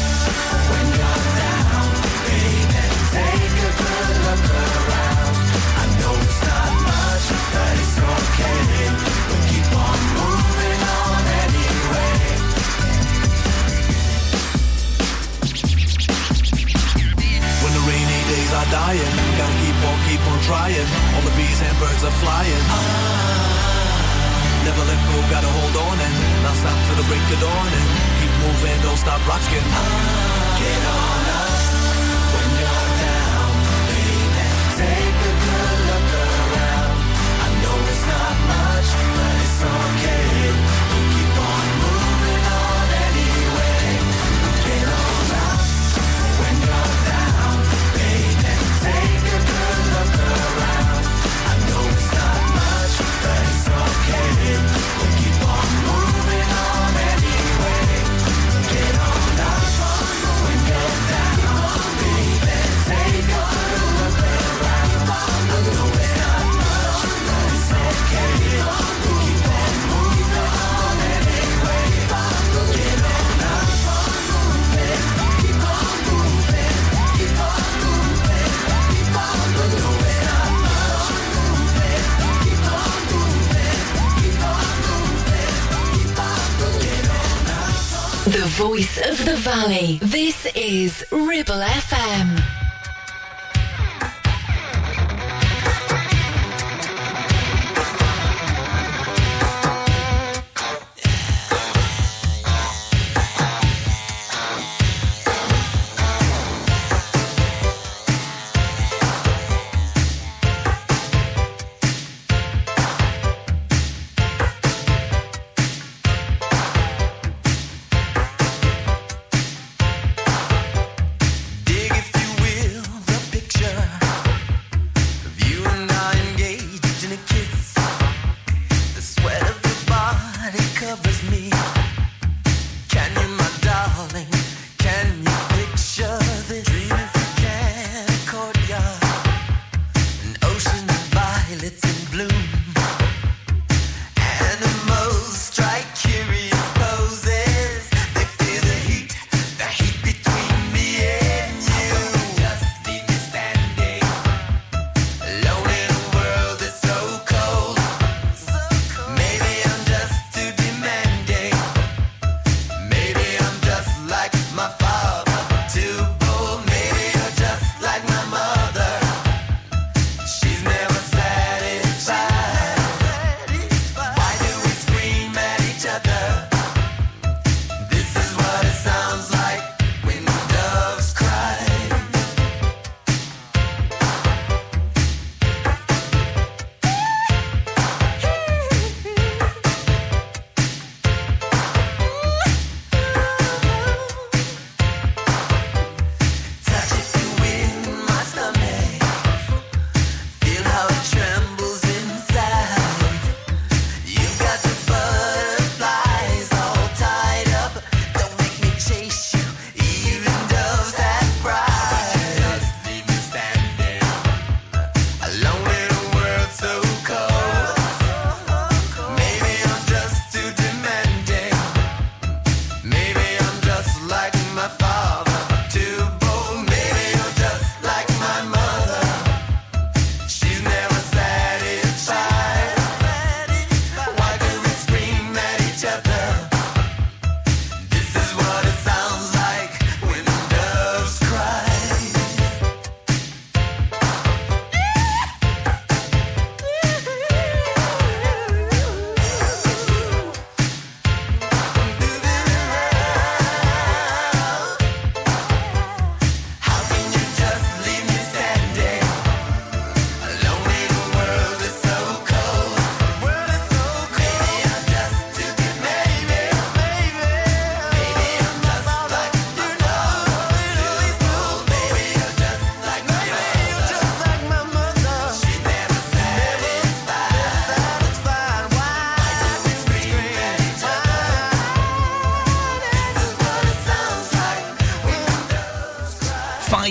when 0.70 0.86
you're 0.98 1.22
down, 1.38 1.86
baby. 2.26 2.82
Take 3.14 3.58
a 3.58 3.70
good 3.78 4.18
look 4.26 4.44
around. 4.78 5.34
I 5.82 5.84
know 5.98 6.14
it's 6.26 6.40
not 6.46 6.72
much, 6.86 7.26
but 7.54 7.74
it's 7.82 7.96
okay. 7.98 8.60
We'll 9.26 9.44
keep 9.50 9.68
on 9.86 9.98
moving 10.18 10.82
on 10.98 11.22
anyway. 11.42 12.14
When 17.62 17.72
the 17.74 17.82
rainy 17.88 18.20
days 18.30 18.52
are 18.58 18.68
dying, 18.70 19.14
gotta 19.38 19.56
keep 19.62 19.67
keep 20.08 20.24
on 20.24 20.40
trying. 20.40 20.88
All 21.14 21.22
the 21.28 21.34
bees 21.36 21.60
and 21.60 21.76
birds 21.78 22.02
are 22.02 22.16
flying. 22.24 22.64
Never 24.64 24.84
let 24.88 25.00
go, 25.08 25.16
gotta 25.28 25.50
hold 25.52 25.76
on 25.76 25.96
and 26.00 26.14
not 26.44 26.56
stop 26.56 26.78
till 26.88 26.96
the 26.96 27.06
break 27.08 27.24
of 27.34 27.40
dawn 27.44 27.68
and 27.78 27.86
keep 28.18 28.32
moving, 28.44 28.78
don't 28.82 28.96
stop 28.96 29.20
rocking. 29.28 29.68
Get 30.60 30.82
on 30.96 31.22
up 31.44 31.60
when 32.32 32.48
you're 32.60 32.90
down. 33.04 33.52
Take 34.80 35.20
a 35.30 35.34
good 35.44 35.78
look 35.88 36.08
around. 36.24 36.98
I 37.44 37.48
know 37.62 37.76
it's 37.92 38.04
not 38.12 38.36
much, 38.52 38.88
but 39.16 39.34
it's 39.44 39.60
okay. 39.76 40.87
voice 88.58 88.98
of 89.08 89.24
the 89.24 89.36
valley. 89.36 90.00
This 90.02 90.44
is 90.56 91.04
Ribble 91.12 91.62
FM. 91.62 92.37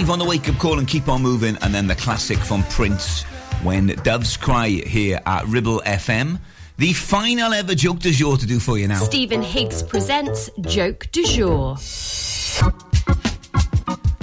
On 0.09 0.19
the 0.19 0.25
wake 0.25 0.47
up 0.47 0.57
call 0.57 0.79
and 0.79 0.87
keep 0.87 1.09
on 1.09 1.21
moving. 1.21 1.57
And 1.61 1.73
then 1.73 1.85
the 1.85 1.95
classic 1.95 2.37
from 2.37 2.63
Prince, 2.63 3.23
When 3.61 3.87
Doves 4.03 4.37
Cry, 4.37 4.69
here 4.69 5.19
at 5.25 5.45
Ribble 5.47 5.81
FM. 5.85 6.39
The 6.77 6.93
final 6.93 7.51
ever 7.51 7.75
joke 7.75 7.99
du 7.99 8.11
jour 8.11 8.37
to 8.37 8.45
do 8.45 8.57
for 8.59 8.77
you 8.77 8.87
now. 8.87 8.99
Stephen 9.03 9.41
Higgs 9.41 9.83
presents 9.83 10.49
Joke 10.61 11.07
du 11.11 11.25
jour. 11.25 11.75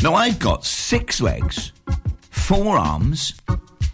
Now, 0.03 0.15
I've 0.15 0.39
got 0.39 0.65
six 0.65 1.21
legs, 1.21 1.73
four 2.31 2.79
arms, 2.79 3.35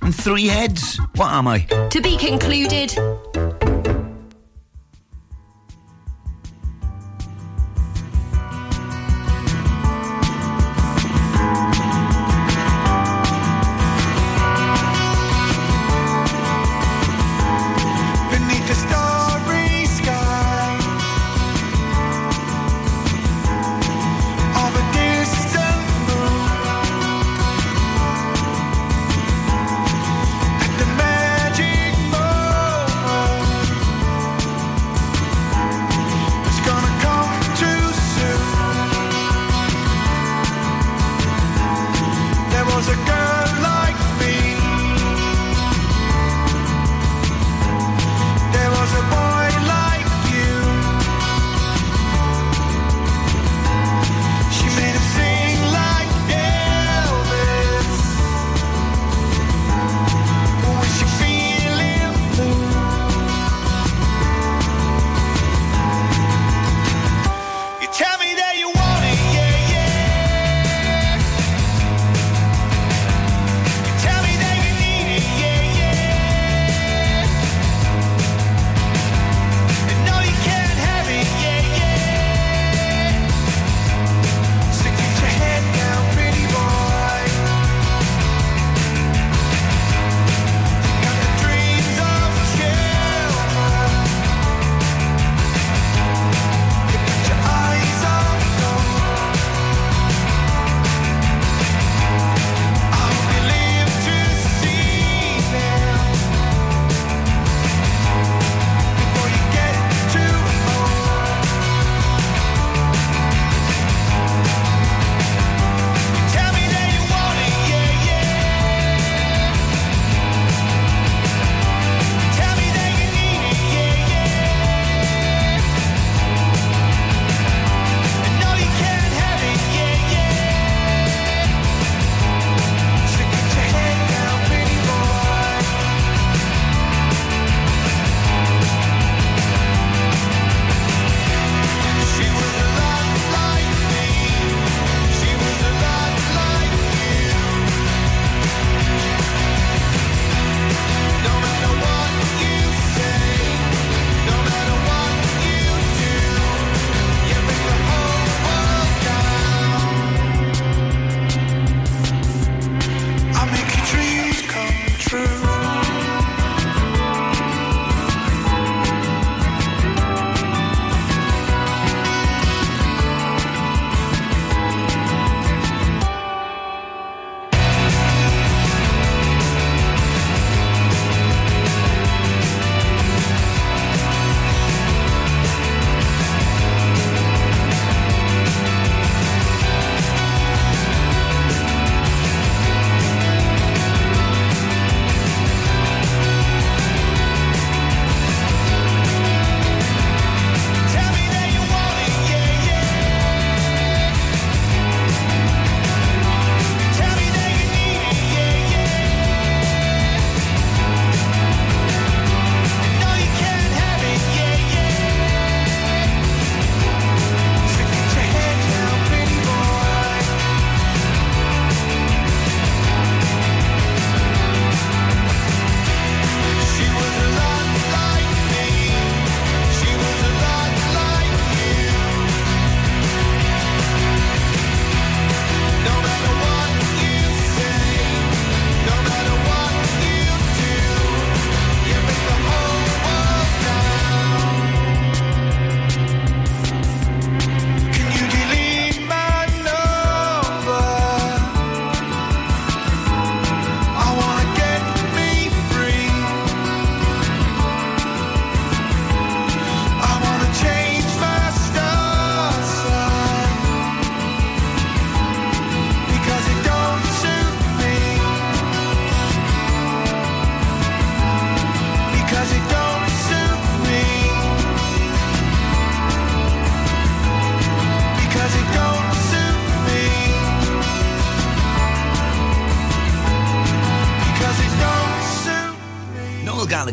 and 0.00 0.14
three 0.14 0.46
heads. 0.46 0.96
What 1.16 1.32
am 1.32 1.48
I? 1.48 1.60
To 1.90 2.00
be 2.00 2.16
concluded, 2.16 2.96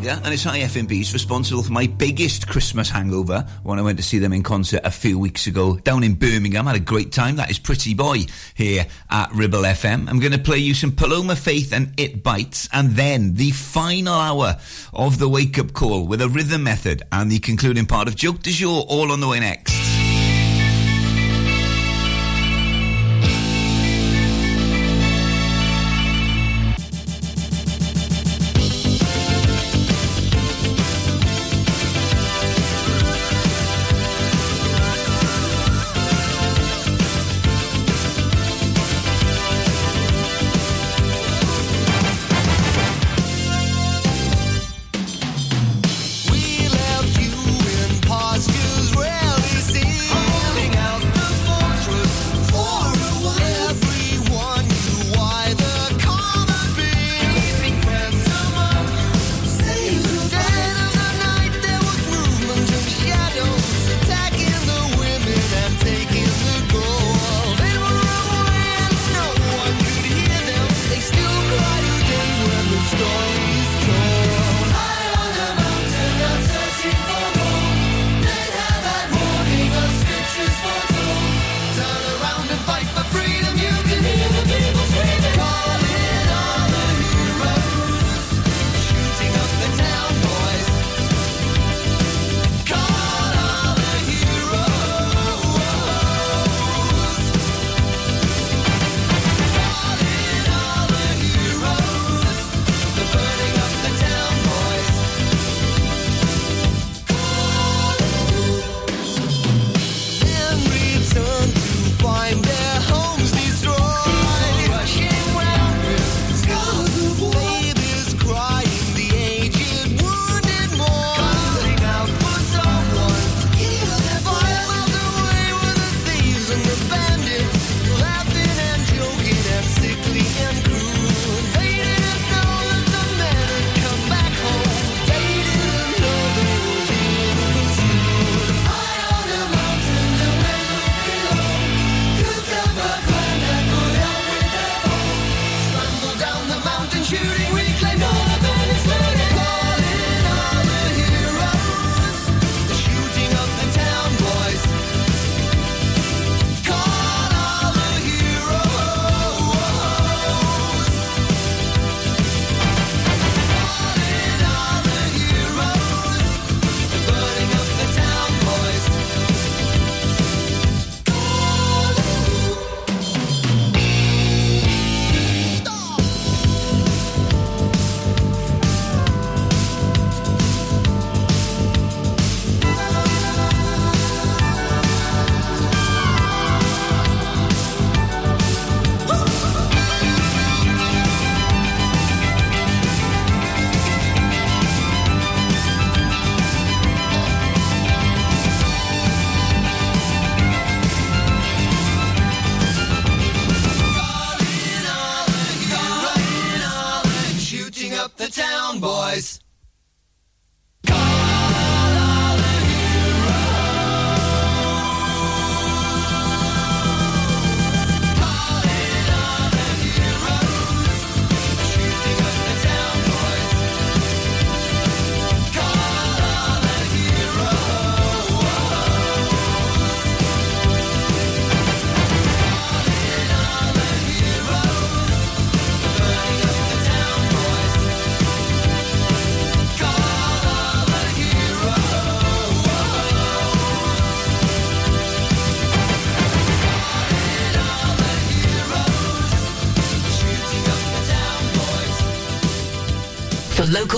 Gallagher 0.08 0.22
and 0.24 0.34
it's 0.34 0.46
IFMBs 0.46 1.14
responsible 1.14 1.64
for 1.64 1.74
my 1.74 1.88
biggest 1.88 2.48
Christmas 2.48 2.90
hangover 2.90 3.46
when 3.64 3.78
I 3.78 3.82
went 3.82 3.98
to 3.98 4.04
see 4.04 4.20
them 4.20 4.32
in 4.32 4.42
concert 4.42 4.82
a 4.84 4.92
few 4.92 5.20
weeks 5.20 5.48
ago 5.48 5.78
down 5.78 6.04
in 6.04 6.14
Birmingham. 6.14 6.68
I 6.68 6.72
had 6.72 6.82
a 6.82 6.84
great 6.84 7.12
time. 7.12 7.36
That 7.36 7.50
is 7.50 7.60
Pretty 7.60 7.94
Boy 7.94 8.26
here 8.56 8.86
at 9.10 9.32
Ribble 9.34 9.64
FM. 9.64 10.10
I'm 10.10 10.20
going 10.20 10.32
to 10.32 10.38
play 10.38 10.60
you 10.60 10.74
some 10.74 10.94
Paloma 10.94 11.36
Faith 11.36 11.74
and 11.74 11.94
It 11.98 12.24
Bites 12.24 12.70
and 12.72 12.92
then 12.92 13.36
the 13.36 13.52
final 13.52 14.14
hour 14.14 14.58
of 14.94 15.20
the 15.20 15.28
wake 15.28 15.60
up 15.60 15.74
call 15.74 16.08
with 16.08 16.22
a 16.22 16.30
rhythm 16.30 16.64
method 16.64 17.04
and 17.12 17.30
the 17.30 17.40
concluding 17.40 17.86
part 17.86 18.08
of 18.08 18.16
Joke 18.16 18.42
de 18.42 18.52
Jour 18.52 18.86
all 18.88 19.12
on 19.12 19.20
the 19.20 19.28
way 19.28 19.40
next. 19.40 19.87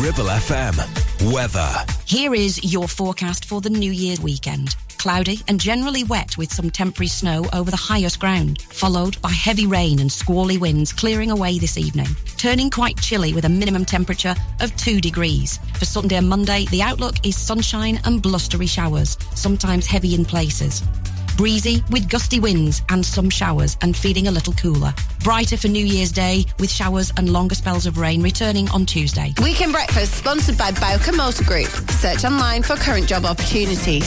Ribble 0.00 0.30
FM. 0.30 1.30
Weather. 1.30 1.70
Here 2.06 2.34
is 2.34 2.72
your 2.72 2.88
forecast 2.88 3.44
for 3.44 3.60
the 3.60 3.68
New 3.68 3.92
Year's 3.92 4.18
weekend. 4.18 4.74
Cloudy 4.96 5.40
and 5.46 5.60
generally 5.60 6.04
wet 6.04 6.38
with 6.38 6.50
some 6.50 6.70
temporary 6.70 7.08
snow 7.08 7.44
over 7.52 7.70
the 7.70 7.76
highest 7.76 8.18
ground, 8.18 8.62
followed 8.62 9.20
by 9.20 9.28
heavy 9.28 9.66
rain 9.66 9.98
and 10.00 10.10
squally 10.10 10.56
winds 10.56 10.90
clearing 10.90 11.30
away 11.30 11.58
this 11.58 11.76
evening, 11.76 12.06
turning 12.38 12.70
quite 12.70 12.98
chilly 12.98 13.34
with 13.34 13.44
a 13.44 13.50
minimum 13.50 13.84
temperature 13.84 14.34
of 14.60 14.74
2 14.76 15.02
degrees. 15.02 15.58
For 15.78 15.84
Sunday 15.84 16.16
and 16.16 16.30
Monday, 16.30 16.64
the 16.70 16.80
outlook 16.80 17.16
is 17.22 17.36
sunshine 17.36 18.00
and 18.06 18.22
blustery 18.22 18.66
showers, 18.66 19.18
sometimes 19.34 19.86
heavy 19.86 20.14
in 20.14 20.24
places. 20.24 20.82
Breezy 21.40 21.82
with 21.90 22.06
gusty 22.10 22.38
winds 22.38 22.82
and 22.90 23.02
some 23.02 23.30
showers 23.30 23.78
and 23.80 23.96
feeling 23.96 24.28
a 24.28 24.30
little 24.30 24.52
cooler. 24.52 24.92
Brighter 25.24 25.56
for 25.56 25.68
New 25.68 25.82
Year's 25.82 26.12
Day 26.12 26.44
with 26.58 26.70
showers 26.70 27.14
and 27.16 27.32
longer 27.32 27.54
spells 27.54 27.86
of 27.86 27.96
rain 27.96 28.22
returning 28.22 28.68
on 28.72 28.84
Tuesday. 28.84 29.32
Weekend 29.42 29.72
Breakfast 29.72 30.12
sponsored 30.12 30.58
by 30.58 30.70
Bowker 30.72 31.12
Motor 31.12 31.44
Group. 31.44 31.70
Search 31.92 32.26
online 32.26 32.62
for 32.62 32.76
current 32.76 33.06
job 33.08 33.24
opportunities. 33.24 34.06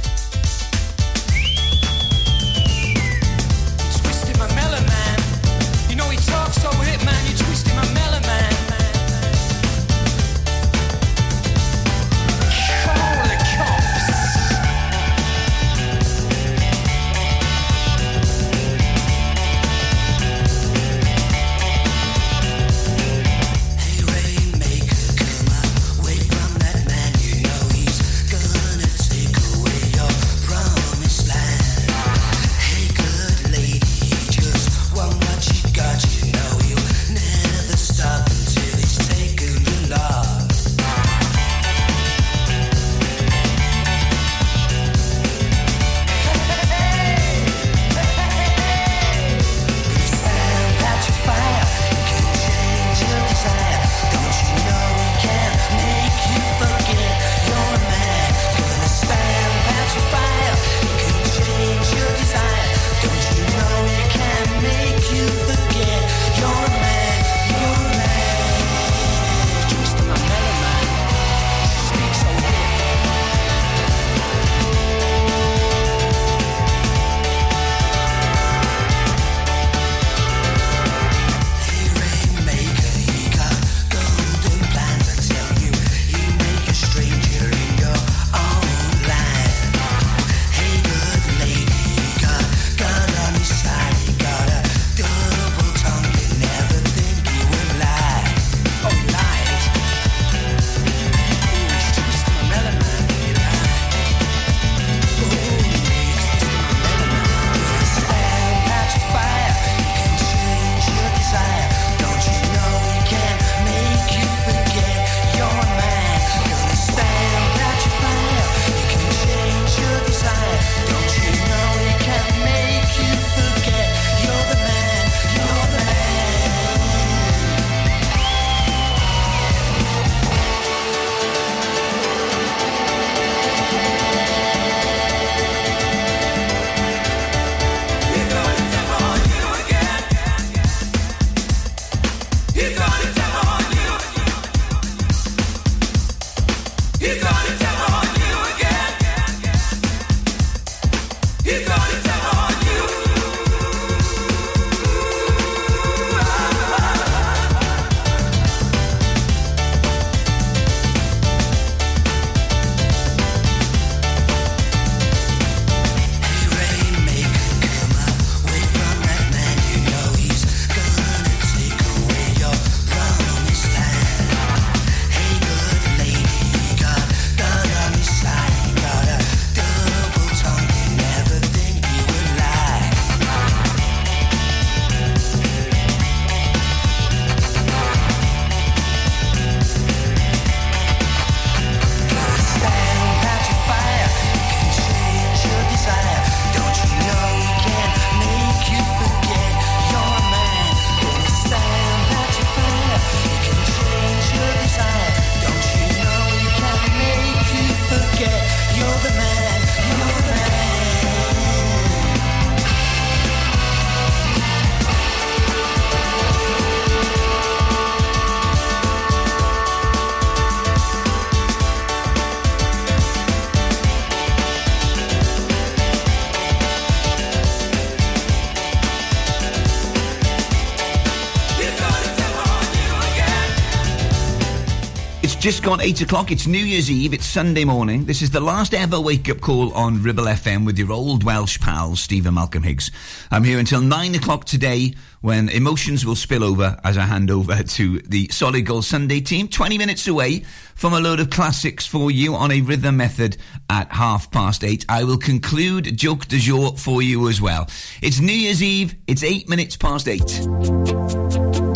Just 235.41 235.63
gone 235.63 235.81
8 235.81 236.01
o'clock. 236.01 236.31
It's 236.31 236.45
New 236.45 236.63
Year's 236.63 236.91
Eve. 236.91 237.15
It's 237.15 237.25
Sunday 237.25 237.65
morning. 237.65 238.05
This 238.05 238.21
is 238.21 238.29
the 238.29 238.39
last 238.39 238.75
ever 238.75 239.01
wake 239.01 239.27
up 239.27 239.41
call 239.41 239.73
on 239.73 240.03
Ribble 240.03 240.25
FM 240.25 240.67
with 240.67 240.77
your 240.77 240.91
old 240.91 241.23
Welsh 241.23 241.59
pals, 241.59 241.99
Stephen 241.99 242.35
Malcolm 242.35 242.61
Higgs. 242.61 242.91
I'm 243.31 243.43
here 243.43 243.57
until 243.57 243.81
9 243.81 244.13
o'clock 244.13 244.45
today 244.45 244.93
when 245.21 245.49
emotions 245.49 246.05
will 246.05 246.15
spill 246.15 246.43
over 246.43 246.79
as 246.83 246.95
I 246.95 247.05
hand 247.05 247.31
over 247.31 247.63
to 247.63 247.99
the 248.01 248.27
Solid 248.29 248.67
Gold 248.67 248.85
Sunday 248.85 249.19
team. 249.19 249.47
20 249.47 249.79
minutes 249.79 250.07
away 250.07 250.41
from 250.75 250.93
a 250.93 250.99
load 250.99 251.19
of 251.19 251.31
classics 251.31 251.87
for 251.87 252.11
you 252.11 252.35
on 252.35 252.51
a 252.51 252.61
rhythm 252.61 252.97
method 252.97 253.37
at 253.67 253.91
half 253.91 254.29
past 254.29 254.63
8. 254.63 254.85
I 254.89 255.05
will 255.05 255.17
conclude 255.17 255.97
Joke 255.97 256.27
du 256.27 256.37
Jour 256.37 256.77
for 256.77 257.01
you 257.01 257.27
as 257.29 257.41
well. 257.41 257.67
It's 258.03 258.19
New 258.19 258.31
Year's 258.31 258.61
Eve. 258.61 258.93
It's 259.07 259.23
8 259.23 259.49
minutes 259.49 259.75
past 259.75 260.07
8. 260.07 261.70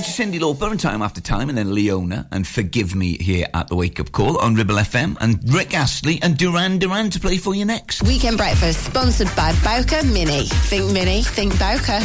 To 0.00 0.06
Cyndi 0.06 0.40
Lauper 0.40 0.70
and 0.70 0.80
Time 0.80 1.02
After 1.02 1.20
Time, 1.20 1.50
and 1.50 1.58
then 1.58 1.74
Leona 1.74 2.26
and 2.32 2.46
Forgive 2.46 2.94
Me 2.94 3.18
here 3.18 3.46
at 3.52 3.68
the 3.68 3.76
Wake 3.76 4.00
Up 4.00 4.12
Call 4.12 4.38
on 4.38 4.54
Ribble 4.54 4.76
FM, 4.76 5.18
and 5.20 5.38
Rick 5.52 5.74
Astley 5.74 6.18
and 6.22 6.38
Duran 6.38 6.78
Duran 6.78 7.10
to 7.10 7.20
play 7.20 7.36
for 7.36 7.54
you 7.54 7.66
next. 7.66 8.02
Weekend 8.04 8.38
Breakfast, 8.38 8.82
sponsored 8.86 9.28
by 9.36 9.52
Bowker 9.62 10.02
Mini. 10.06 10.46
Think 10.46 10.90
Mini, 10.92 11.22
think 11.22 11.58
Bowker. 11.58 12.00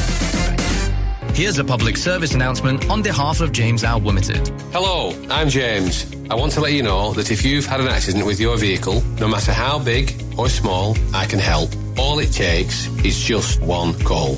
Here's 1.34 1.58
a 1.58 1.64
public 1.64 1.96
service 1.96 2.34
announcement 2.34 2.90
on 2.90 3.02
behalf 3.02 3.40
of 3.40 3.54
James 3.54 3.86
Al 3.86 4.00
Limited. 4.00 4.46
Hello, 4.74 5.18
I'm 5.30 5.48
James. 5.48 6.06
I 6.30 6.36
want 6.36 6.52
to 6.54 6.60
let 6.60 6.74
you 6.74 6.84
know 6.84 7.14
that 7.14 7.32
if 7.32 7.46
you've 7.46 7.66
had 7.66 7.80
an 7.80 7.88
accident 7.88 8.26
with 8.26 8.42
your 8.42 8.58
vehicle, 8.58 9.02
no 9.22 9.30
matter 9.30 9.54
how 9.54 9.80
big 9.80 10.22
or 10.38 10.50
small, 10.50 10.98
I 11.14 11.26
can 11.26 11.40
help. 11.40 11.70
All 11.98 12.20
it 12.20 12.34
takes 12.34 12.88
is 13.06 13.18
just 13.18 13.62
one 13.62 13.98
call. 14.04 14.38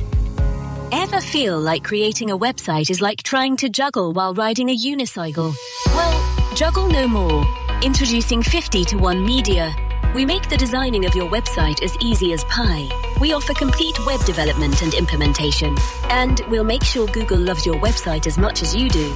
Ever 0.93 1.21
feel 1.21 1.57
like 1.57 1.85
creating 1.85 2.31
a 2.31 2.37
website 2.37 2.89
is 2.89 2.99
like 2.99 3.23
trying 3.23 3.55
to 3.57 3.69
juggle 3.69 4.11
while 4.11 4.33
riding 4.33 4.67
a 4.67 4.77
unicycle? 4.77 5.55
Well, 5.85 6.53
juggle 6.53 6.89
no 6.89 7.07
more. 7.07 7.45
Introducing 7.81 8.43
50 8.43 8.83
to 8.83 8.97
1 8.97 9.25
Media. 9.25 9.73
We 10.13 10.25
make 10.25 10.49
the 10.49 10.57
designing 10.57 11.05
of 11.05 11.15
your 11.15 11.29
website 11.29 11.81
as 11.81 11.95
easy 12.01 12.33
as 12.33 12.43
pie. 12.43 12.89
We 13.21 13.31
offer 13.31 13.53
complete 13.53 13.97
web 14.05 14.19
development 14.25 14.81
and 14.81 14.93
implementation. 14.93 15.77
And 16.09 16.41
we'll 16.49 16.65
make 16.65 16.83
sure 16.83 17.07
Google 17.07 17.39
loves 17.39 17.65
your 17.65 17.75
website 17.75 18.27
as 18.27 18.37
much 18.37 18.61
as 18.61 18.75
you 18.75 18.89
do. 18.89 19.15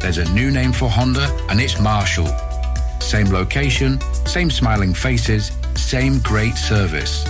There's 0.00 0.16
a 0.16 0.32
new 0.32 0.50
name 0.50 0.72
for 0.72 0.88
Honda, 0.88 1.28
and 1.50 1.60
it's 1.60 1.78
Marshall. 1.78 2.26
Same 3.00 3.26
location, 3.26 4.00
same 4.24 4.50
smiling 4.50 4.94
faces, 4.94 5.52
same 5.74 6.20
great 6.20 6.56
service. 6.56 7.28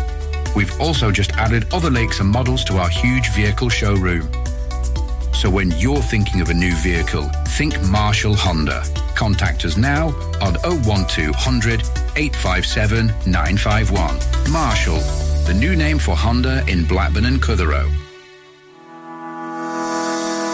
We've 0.55 0.73
also 0.81 1.11
just 1.11 1.33
added 1.33 1.67
other 1.75 1.91
lakes 1.91 2.21
and 2.21 2.29
models 2.29 2.65
to 2.65 2.79
our 2.79 2.89
huge 2.89 3.31
vehicle 3.33 3.69
showroom. 3.69 4.29
So 5.35 5.51
when 5.51 5.73
you're 5.73 6.01
thinking 6.01 6.41
of 6.41 6.51
a 6.51 6.55
new 6.55 6.75
vehicle, 6.77 7.29
think 7.59 7.81
Marshall 7.83 8.35
Honda. 8.35 8.85
Contact 9.17 9.65
us 9.65 9.77
now 9.77 10.09
on 10.41 10.55
01200 10.85 11.83
857 12.17 13.07
951. 13.27 14.53
Marshall, 14.53 15.01
the 15.47 15.55
new 15.55 15.75
name 15.75 15.99
for 15.99 16.15
Honda 16.15 16.65
in 16.69 16.85
Blackburn 16.85 17.27
and 17.27 17.43
Clitheroe. 17.43 17.91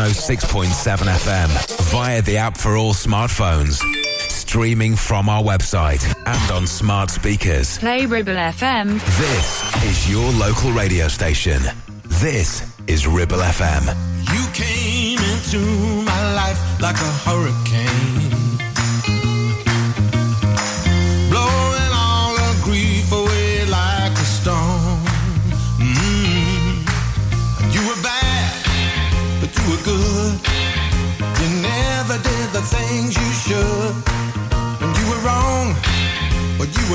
106.7 0.00 1.12
FM 1.12 1.90
via 1.92 2.22
the 2.22 2.38
app 2.38 2.56
for 2.56 2.74
all 2.74 2.94
smartphones. 2.94 3.82
Streaming 4.30 4.96
from 4.96 5.28
our 5.28 5.42
website 5.42 6.02
and 6.24 6.50
on 6.50 6.66
smart 6.66 7.10
speakers. 7.10 7.76
Play 7.76 8.06
Ribble 8.06 8.32
FM. 8.32 8.94
This 9.18 9.84
is 9.84 10.10
your 10.10 10.32
local 10.32 10.72
radio 10.72 11.06
station. 11.06 11.60
This 12.04 12.62
is 12.86 13.06
Ribble 13.06 13.42
FM. 13.58 13.84
You 14.32 14.42
came 14.54 15.18
into 15.34 15.58
my 16.04 16.34
life 16.34 16.80
like 16.80 16.96
a 16.96 17.12
hurricane. 17.28 18.09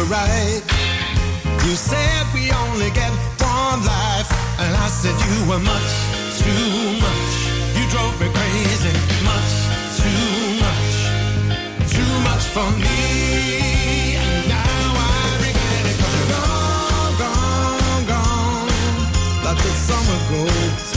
Right. 0.09 0.61
You 1.65 1.75
said 1.75 2.25
we 2.33 2.51
only 2.51 2.89
get 2.91 3.11
one 3.41 3.81
life, 3.85 4.29
and 4.59 4.75
I 4.75 4.87
said 4.87 5.15
you 5.27 5.49
were 5.49 5.59
much 5.59 5.91
too 6.37 6.99
much. 7.01 7.33
You 7.77 7.83
drove 7.89 8.15
me 8.21 8.27
crazy, 8.29 8.93
much 9.23 9.51
too 9.99 10.61
much, 10.65 10.93
too 11.89 12.13
much 12.29 12.45
for 12.55 12.69
me. 12.83 14.15
And 14.21 14.47
now 14.47 14.83
I 15.09 15.23
regret 15.45 15.85
it 15.91 15.97
'cause 15.99 16.13
you're 16.17 16.31
gone, 16.37 17.15
gone, 17.23 18.05
gone, 18.13 18.69
like 19.45 19.59
the 19.63 19.73
summer 19.87 20.19
goes 20.29 20.94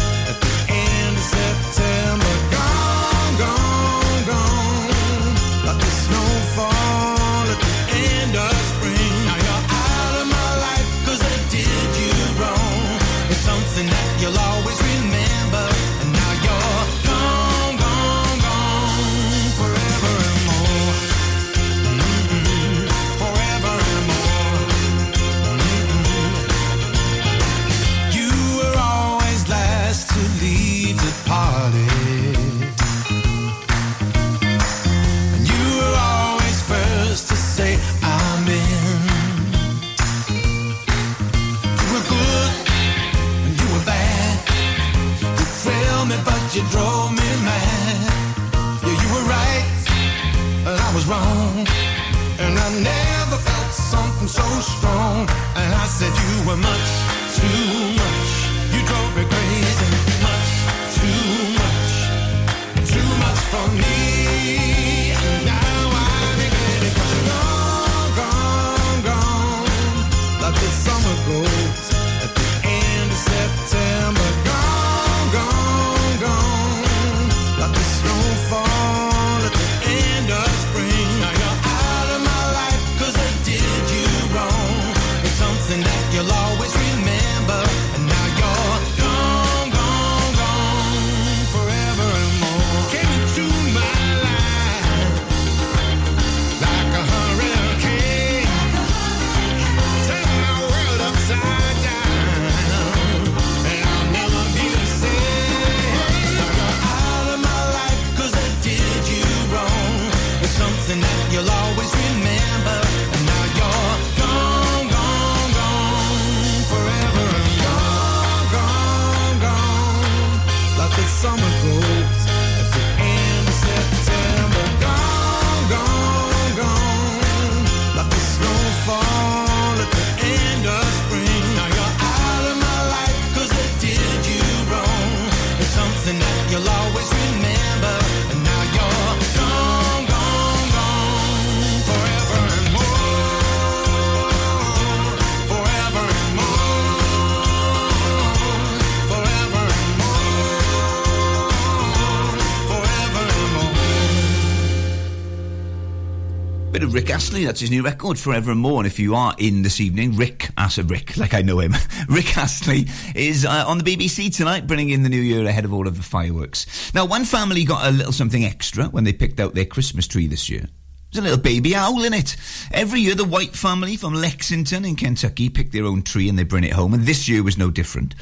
That's 157.44 157.60
his 157.60 157.70
new 157.70 157.82
record, 157.82 158.18
Forever 158.18 158.50
and 158.50 158.60
More. 158.60 158.80
And 158.80 158.86
if 158.86 158.98
you 158.98 159.14
are 159.14 159.34
in 159.38 159.62
this 159.62 159.80
evening, 159.80 160.16
Rick, 160.16 160.48
I 160.56 160.68
said 160.68 160.90
Rick, 160.90 161.16
like 161.16 161.34
I 161.34 161.42
know 161.42 161.60
him, 161.60 161.74
Rick 162.08 162.36
Astley 162.36 162.86
is 163.14 163.44
uh, 163.44 163.64
on 163.66 163.78
the 163.78 163.84
BBC 163.84 164.34
tonight, 164.34 164.66
bringing 164.66 164.90
in 164.90 165.02
the 165.02 165.08
new 165.08 165.20
year 165.20 165.46
ahead 165.46 165.64
of 165.64 165.72
all 165.72 165.86
of 165.86 165.96
the 165.96 166.02
fireworks. 166.02 166.92
Now, 166.94 167.04
one 167.04 167.24
family 167.24 167.64
got 167.64 167.86
a 167.86 167.90
little 167.90 168.12
something 168.12 168.44
extra 168.44 168.84
when 168.86 169.04
they 169.04 169.12
picked 169.12 169.40
out 169.40 169.54
their 169.54 169.64
Christmas 169.64 170.06
tree 170.06 170.26
this 170.26 170.48
year. 170.48 170.66
There's 171.12 171.24
a 171.24 171.28
little 171.28 171.42
baby 171.42 171.74
owl 171.74 172.04
in 172.04 172.12
it. 172.12 172.36
Every 172.72 173.00
year, 173.00 173.14
the 173.14 173.24
White 173.24 173.54
family 173.54 173.96
from 173.96 174.14
Lexington 174.14 174.84
in 174.84 174.96
Kentucky 174.96 175.48
pick 175.48 175.70
their 175.70 175.84
own 175.84 176.02
tree 176.02 176.28
and 176.28 176.38
they 176.38 176.44
bring 176.44 176.64
it 176.64 176.72
home, 176.72 176.94
and 176.94 177.04
this 177.04 177.28
year 177.28 177.42
was 177.42 177.58
no 177.58 177.70
different. 177.70 178.14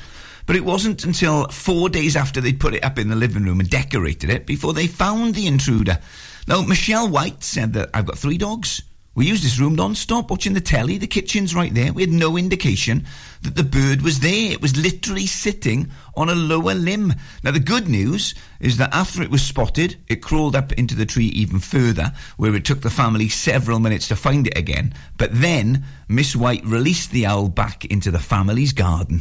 But 0.47 0.57
it 0.57 0.65
wasn't 0.65 1.05
until 1.05 1.49
four 1.49 1.89
days 1.89 2.17
after 2.17 2.41
they'd 2.41 2.61
put 2.61 2.75
it 2.75 2.85
up 2.85 2.99
in 2.99 3.09
the 3.09 3.17
living 3.17 3.45
room 3.45 3.61
and 3.61 3.69
decorated 3.69 4.31
it 4.31 4.47
before 4.47 4.73
they 4.73 4.87
found 4.87 5.35
the 5.35 5.47
intruder. 5.47 5.99
Now, 6.47 6.63
Michelle 6.63 7.09
White 7.09 7.43
said 7.43 7.73
that 7.73 7.91
I've 7.93 8.07
got 8.07 8.19
three 8.19 8.39
dogs. 8.39 8.83
We 9.17 9.27
used 9.27 9.43
this 9.43 9.59
room 9.59 9.75
non-stop, 9.75 10.31
watching 10.31 10.53
the 10.53 10.61
telly. 10.61 10.99
The 10.99 11.07
kitchen's 11.07 11.55
right 11.55 11.73
there. 11.73 11.91
We 11.91 12.03
had 12.03 12.13
no 12.13 12.37
indication 12.37 13.07
that 13.41 13.57
the 13.57 13.65
bird 13.65 14.03
was 14.03 14.21
there. 14.21 14.53
It 14.53 14.61
was 14.61 14.77
literally 14.77 15.27
sitting 15.27 15.91
on 16.15 16.29
a 16.29 16.35
lower 16.35 16.75
limb. 16.75 17.15
Now, 17.43 17.51
the 17.51 17.59
good 17.59 17.89
news 17.89 18.35
is 18.61 18.77
that 18.77 18.95
after 18.95 19.23
it 19.23 19.31
was 19.31 19.41
spotted, 19.41 19.97
it 20.07 20.23
crawled 20.23 20.55
up 20.55 20.71
into 20.75 20.95
the 20.95 21.07
tree 21.07 21.29
even 21.29 21.61
further, 21.61 22.13
where 22.37 22.55
it 22.55 22.67
took 22.67 22.83
the 22.83 22.91
family 22.91 23.31
several 23.31 23.79
minutes 23.79 24.07
to 24.09 24.17
find 24.17 24.47
it 24.47 24.59
again. 24.59 24.93
But 25.17 25.31
then, 25.33 25.87
Miss 26.09 26.37
White 26.37 26.65
released 26.67 27.11
the 27.11 27.25
owl 27.25 27.49
back 27.49 27.87
into 27.87 28.11
the 28.11 28.19
family's 28.19 28.75
garden. 28.75 29.21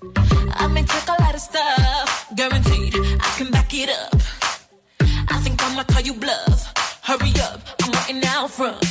I 0.81 0.83
take 0.83 1.07
a 1.09 1.21
lot 1.21 1.35
of 1.35 1.41
stuff, 1.41 2.33
guaranteed 2.35 2.95
I 2.95 3.35
can 3.37 3.51
back 3.51 3.71
it 3.71 3.89
up. 3.89 4.15
I 5.29 5.37
think 5.43 5.63
I'ma 5.63 5.83
call 5.83 6.01
you 6.01 6.15
bluff. 6.15 6.73
Hurry 7.03 7.33
up, 7.39 7.61
I'm 7.83 7.91
waiting 7.91 8.25
out 8.25 8.49
front. 8.49 8.90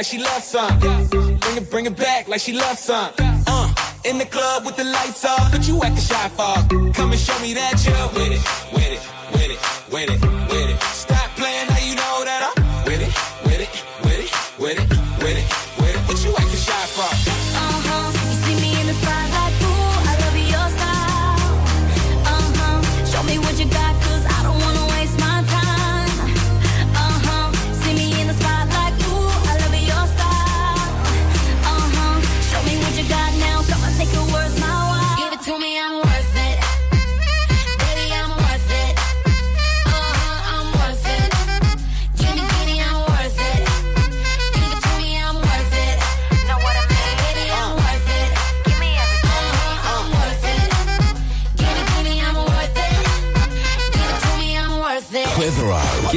Like 0.00 0.06
she 0.06 0.18
loves 0.18 0.44
some. 0.44 0.78
Bring 0.80 1.56
it, 1.58 1.70
bring 1.70 1.84
it 1.84 1.94
back 1.94 2.26
like 2.26 2.40
she 2.40 2.54
loves 2.54 2.78
some. 2.78 3.12
Uh, 3.18 3.74
in 4.06 4.16
the 4.16 4.24
club 4.24 4.64
with 4.64 4.74
the 4.76 4.84
lights 4.84 5.26
off, 5.26 5.52
but 5.52 5.68
you 5.68 5.76
acting 5.82 6.02
shy 6.02 6.28
for. 6.30 6.56
Come 6.94 7.12
and 7.12 7.20
show 7.20 7.38
me 7.40 7.52
that 7.52 7.84
you're 7.84 8.08
with 8.16 8.32
it, 8.32 8.42
with 8.72 8.92
it, 8.96 9.02
with 9.32 9.50
it, 9.50 9.60
with 9.92 10.08
it, 10.08 10.20
with 10.48 10.70
it. 10.70 10.99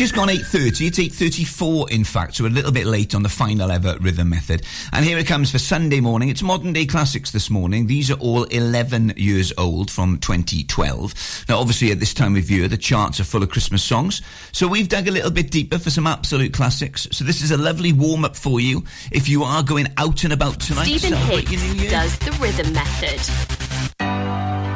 Just 0.00 0.14
gone 0.14 0.28
8.30. 0.28 0.86
It's 0.86 0.98
8.34, 0.98 1.90
in 1.90 2.04
fact, 2.04 2.36
so 2.36 2.46
a 2.46 2.48
little 2.48 2.72
bit 2.72 2.86
late 2.86 3.14
on 3.14 3.22
the 3.22 3.28
final 3.28 3.70
ever 3.70 3.98
rhythm 4.00 4.30
method. 4.30 4.64
And 4.94 5.04
here 5.04 5.18
it 5.18 5.26
comes 5.26 5.50
for 5.50 5.58
Sunday 5.58 6.00
morning. 6.00 6.30
It's 6.30 6.40
modern 6.42 6.72
day 6.72 6.86
classics 6.86 7.32
this 7.32 7.50
morning. 7.50 7.86
These 7.86 8.10
are 8.10 8.14
all 8.14 8.44
11 8.44 9.12
years 9.18 9.52
old 9.58 9.90
from 9.90 10.16
2012. 10.18 11.44
Now, 11.50 11.58
obviously, 11.58 11.92
at 11.92 12.00
this 12.00 12.14
time 12.14 12.34
of 12.34 12.50
year, 12.50 12.66
the 12.66 12.78
charts 12.78 13.20
are 13.20 13.24
full 13.24 13.42
of 13.42 13.50
Christmas 13.50 13.82
songs. 13.82 14.22
So 14.52 14.66
we've 14.66 14.88
dug 14.88 15.06
a 15.06 15.10
little 15.10 15.30
bit 15.30 15.50
deeper 15.50 15.78
for 15.78 15.90
some 15.90 16.06
absolute 16.06 16.54
classics. 16.54 17.06
So 17.12 17.22
this 17.22 17.42
is 17.42 17.50
a 17.50 17.58
lovely 17.58 17.92
warm 17.92 18.24
up 18.24 18.36
for 18.36 18.58
you 18.58 18.84
if 19.12 19.28
you 19.28 19.42
are 19.42 19.62
going 19.62 19.88
out 19.98 20.24
and 20.24 20.32
about 20.32 20.60
tonight. 20.60 20.86
Stephen 20.86 21.12
Higgs 21.12 21.90
does 21.90 22.18
the 22.20 22.32
rhythm 22.40 22.72
method. 22.72 23.20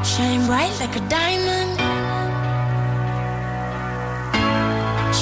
Shine 0.05 0.45
bright 0.45 0.79
like 0.81 0.95
a 0.97 1.09
diamond 1.09 1.84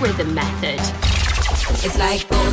rhythm 0.00 0.34
method. 0.34 0.80
It's 1.84 1.98
like 1.98 2.43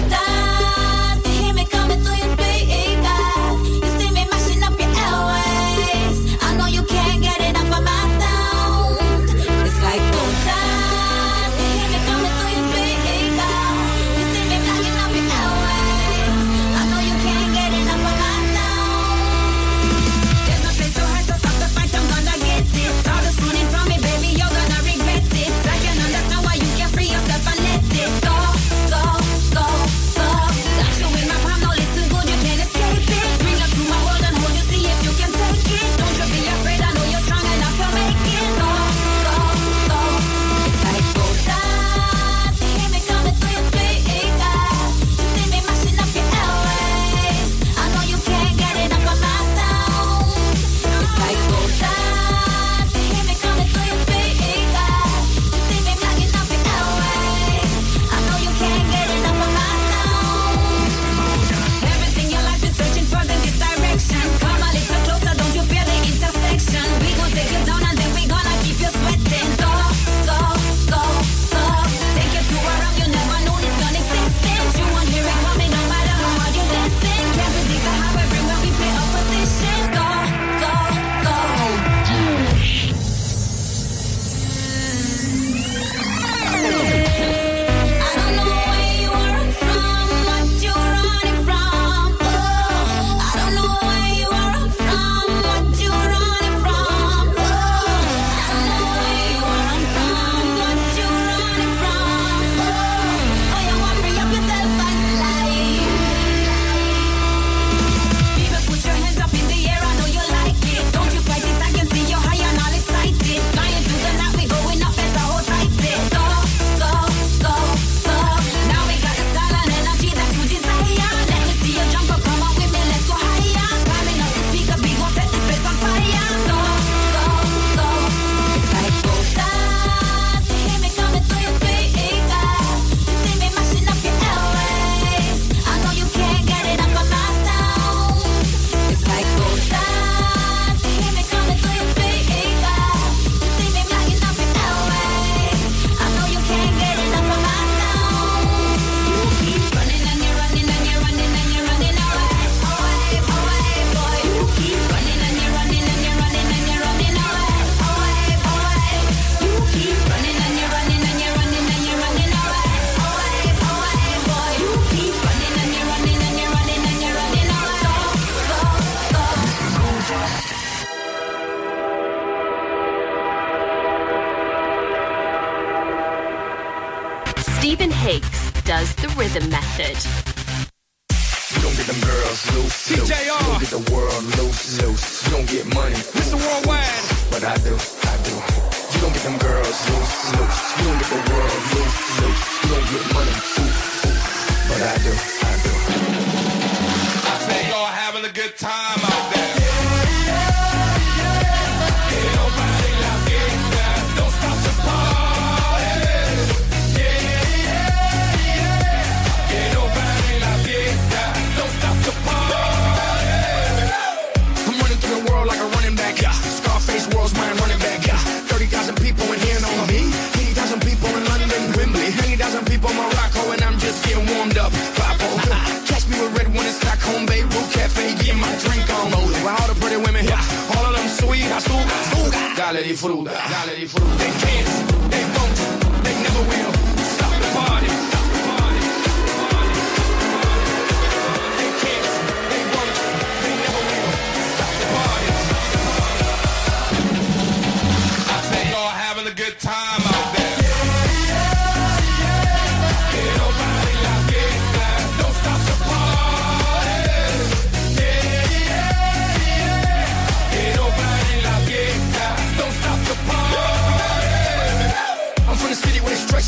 Gale 232.82 232.94
di 232.94 232.98
frutta, 232.98 233.32
gale 233.48 233.76
di 233.76 233.86
frutta. 233.86 235.11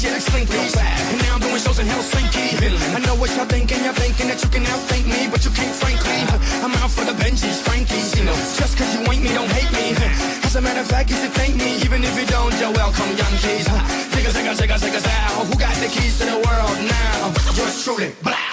They. 0.03 0.83
And 1.11 1.17
now 1.23 1.35
I'm 1.35 1.41
doing 1.41 1.59
shows 1.59 1.79
in 1.79 1.87
Helsinki. 1.87 2.59
I 2.95 2.99
know 3.07 3.15
what 3.15 3.29
y'all 3.35 3.45
thinking, 3.45 3.79
y'all 3.83 3.93
thinking 3.93 4.27
that 4.27 4.43
you 4.43 4.49
can 4.49 4.63
outthink 4.67 5.05
me, 5.07 5.31
but 5.31 5.45
you 5.45 5.51
can't, 5.51 5.75
frankly. 5.75 6.19
I'm 6.63 6.73
out 6.83 6.91
for 6.91 7.05
the 7.05 7.15
Benjis, 7.15 7.63
Frankies, 7.63 8.17
you 8.17 8.25
know. 8.25 8.35
Just 8.59 8.77
cause 8.77 8.91
you 8.95 9.01
ain't 9.07 9.23
me, 9.23 9.31
don't 9.33 9.49
hate 9.51 9.71
me. 9.71 9.95
As 10.43 10.55
a 10.55 10.61
matter 10.61 10.81
of 10.81 10.87
fact, 10.87 11.09
if 11.09 11.17
you 11.17 11.23
should 11.23 11.31
thank 11.33 11.55
me, 11.55 11.77
even 11.85 12.03
if 12.03 12.13
you 12.19 12.25
don't, 12.27 12.53
you're 12.59 12.73
welcome, 12.73 13.09
young 13.15 13.35
a, 14.47 14.55
take 14.55 14.71
a, 14.71 14.77
take 14.79 14.93
a 14.93 15.01
out. 15.01 15.45
Who 15.47 15.55
got 15.57 15.75
the 15.79 15.87
keys 15.87 16.19
to 16.19 16.25
the 16.25 16.39
world 16.45 16.77
now? 16.83 17.33
Yours 17.55 17.83
truly. 17.83 18.11
Blah, 18.23 18.52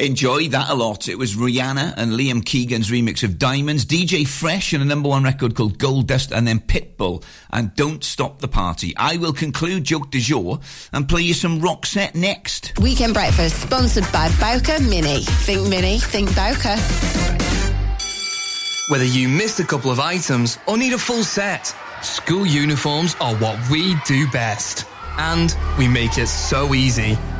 Enjoy 0.00 0.48
that 0.48 0.70
a 0.70 0.74
lot. 0.74 1.08
It 1.08 1.18
was 1.18 1.34
Rihanna 1.34 1.92
and 1.98 2.12
Liam 2.12 2.42
Keegan's 2.42 2.90
remix 2.90 3.22
of 3.22 3.38
Diamonds, 3.38 3.84
DJ 3.84 4.26
Fresh 4.26 4.72
and 4.72 4.82
a 4.82 4.86
number 4.86 5.10
one 5.10 5.24
record 5.24 5.54
called 5.54 5.76
Gold 5.76 6.06
Dust, 6.06 6.32
and 6.32 6.48
then 6.48 6.58
Pitbull 6.58 7.22
and 7.50 7.74
Don't 7.74 8.02
Stop 8.02 8.38
the 8.38 8.48
Party. 8.48 8.96
I 8.96 9.18
will 9.18 9.34
conclude 9.34 9.84
Joke 9.84 10.10
du 10.10 10.18
jour 10.18 10.60
and 10.94 11.06
play 11.06 11.20
you 11.20 11.34
some 11.34 11.60
rock 11.60 11.84
set 11.84 12.14
next. 12.14 12.72
Weekend 12.78 13.12
breakfast 13.12 13.60
sponsored 13.60 14.10
by 14.10 14.30
Bowker 14.40 14.82
Mini. 14.82 15.20
Think 15.20 15.68
Mini, 15.68 15.98
think 15.98 16.34
Bowker. 16.34 16.76
Whether 18.88 19.04
you 19.04 19.28
missed 19.28 19.60
a 19.60 19.64
couple 19.64 19.90
of 19.90 20.00
items 20.00 20.56
or 20.66 20.78
need 20.78 20.94
a 20.94 20.98
full 20.98 21.24
set, 21.24 21.74
school 22.00 22.46
uniforms 22.46 23.16
are 23.20 23.34
what 23.36 23.58
we 23.68 23.96
do 24.06 24.26
best. 24.30 24.86
And 25.18 25.54
we 25.76 25.88
make 25.88 26.16
it 26.16 26.28
so 26.28 26.72
easy. 26.72 27.18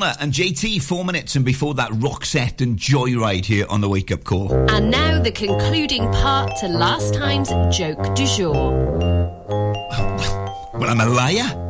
Madonna 0.00 0.16
and 0.20 0.32
JT, 0.32 0.82
four 0.82 1.04
minutes, 1.04 1.36
and 1.36 1.44
before 1.44 1.74
that, 1.74 1.90
Roxette 1.90 2.62
and 2.62 2.78
Joyride 2.78 3.44
here 3.44 3.66
on 3.68 3.82
the 3.82 3.88
Wake 3.88 4.10
Up 4.10 4.24
Call. 4.24 4.50
And 4.70 4.90
now 4.90 5.20
the 5.20 5.30
concluding 5.30 6.10
part 6.10 6.56
to 6.60 6.68
last 6.68 7.12
time's 7.12 7.50
joke 7.76 8.14
du 8.14 8.26
jour. 8.26 8.54
Well, 10.72 10.88
I'm 10.88 11.00
a 11.00 11.06
liar. 11.06 11.69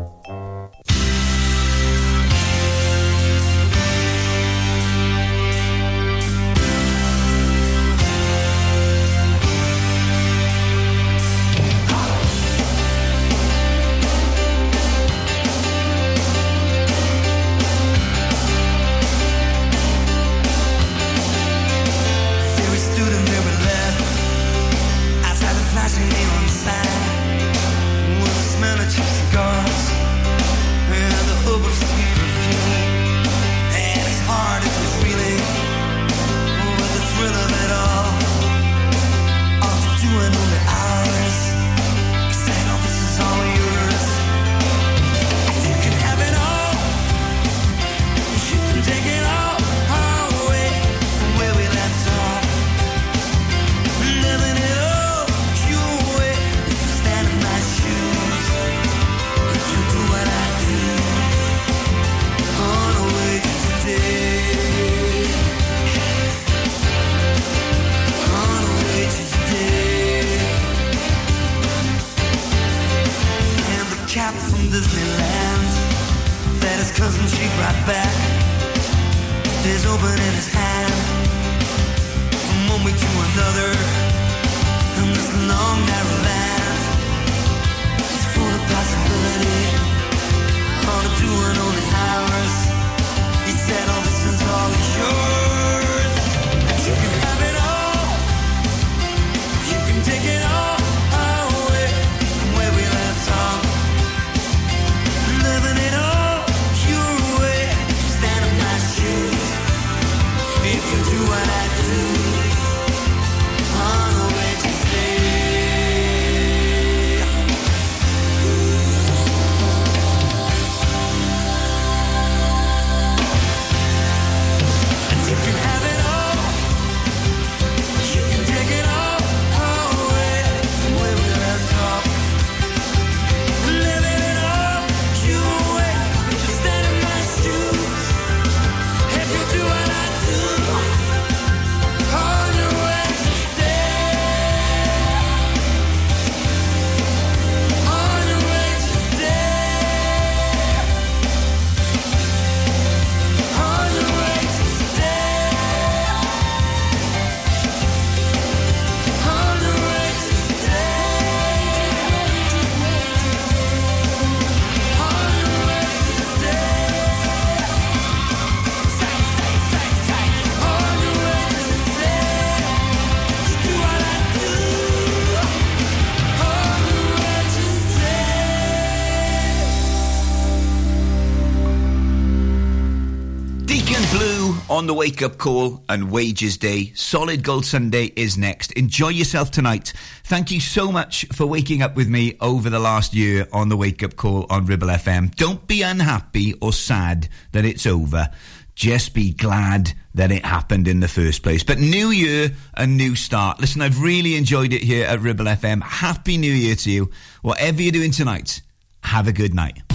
On 184.80 184.86
the 184.86 184.94
wake 184.94 185.20
up 185.20 185.36
call 185.36 185.84
and 185.90 186.10
wages 186.10 186.56
day. 186.56 186.90
Solid 186.94 187.44
Gold 187.44 187.66
Sunday 187.66 188.14
is 188.16 188.38
next. 188.38 188.72
Enjoy 188.72 189.08
yourself 189.08 189.50
tonight. 189.50 189.92
Thank 190.24 190.50
you 190.50 190.58
so 190.58 190.90
much 190.90 191.26
for 191.34 191.44
waking 191.44 191.82
up 191.82 191.96
with 191.96 192.08
me 192.08 192.38
over 192.40 192.70
the 192.70 192.78
last 192.78 193.12
year 193.12 193.46
on 193.52 193.68
the 193.68 193.76
wake 193.76 194.02
up 194.02 194.16
call 194.16 194.46
on 194.48 194.64
Ribble 194.64 194.86
FM. 194.86 195.34
Don't 195.34 195.66
be 195.66 195.82
unhappy 195.82 196.54
or 196.62 196.72
sad 196.72 197.28
that 197.52 197.66
it's 197.66 197.84
over. 197.84 198.30
Just 198.74 199.12
be 199.12 199.34
glad 199.34 199.92
that 200.14 200.32
it 200.32 200.46
happened 200.46 200.88
in 200.88 201.00
the 201.00 201.08
first 201.08 201.42
place. 201.42 201.62
But 201.62 201.78
new 201.78 202.08
year, 202.08 202.50
a 202.72 202.86
new 202.86 203.16
start. 203.16 203.60
Listen, 203.60 203.82
I've 203.82 204.00
really 204.00 204.34
enjoyed 204.34 204.72
it 204.72 204.82
here 204.82 205.04
at 205.04 205.20
Ribble 205.20 205.44
FM. 205.44 205.82
Happy 205.82 206.38
New 206.38 206.54
Year 206.54 206.76
to 206.76 206.90
you. 206.90 207.10
Whatever 207.42 207.82
you're 207.82 207.92
doing 207.92 208.12
tonight, 208.12 208.62
have 209.02 209.28
a 209.28 209.32
good 209.32 209.52
night. 209.52 209.89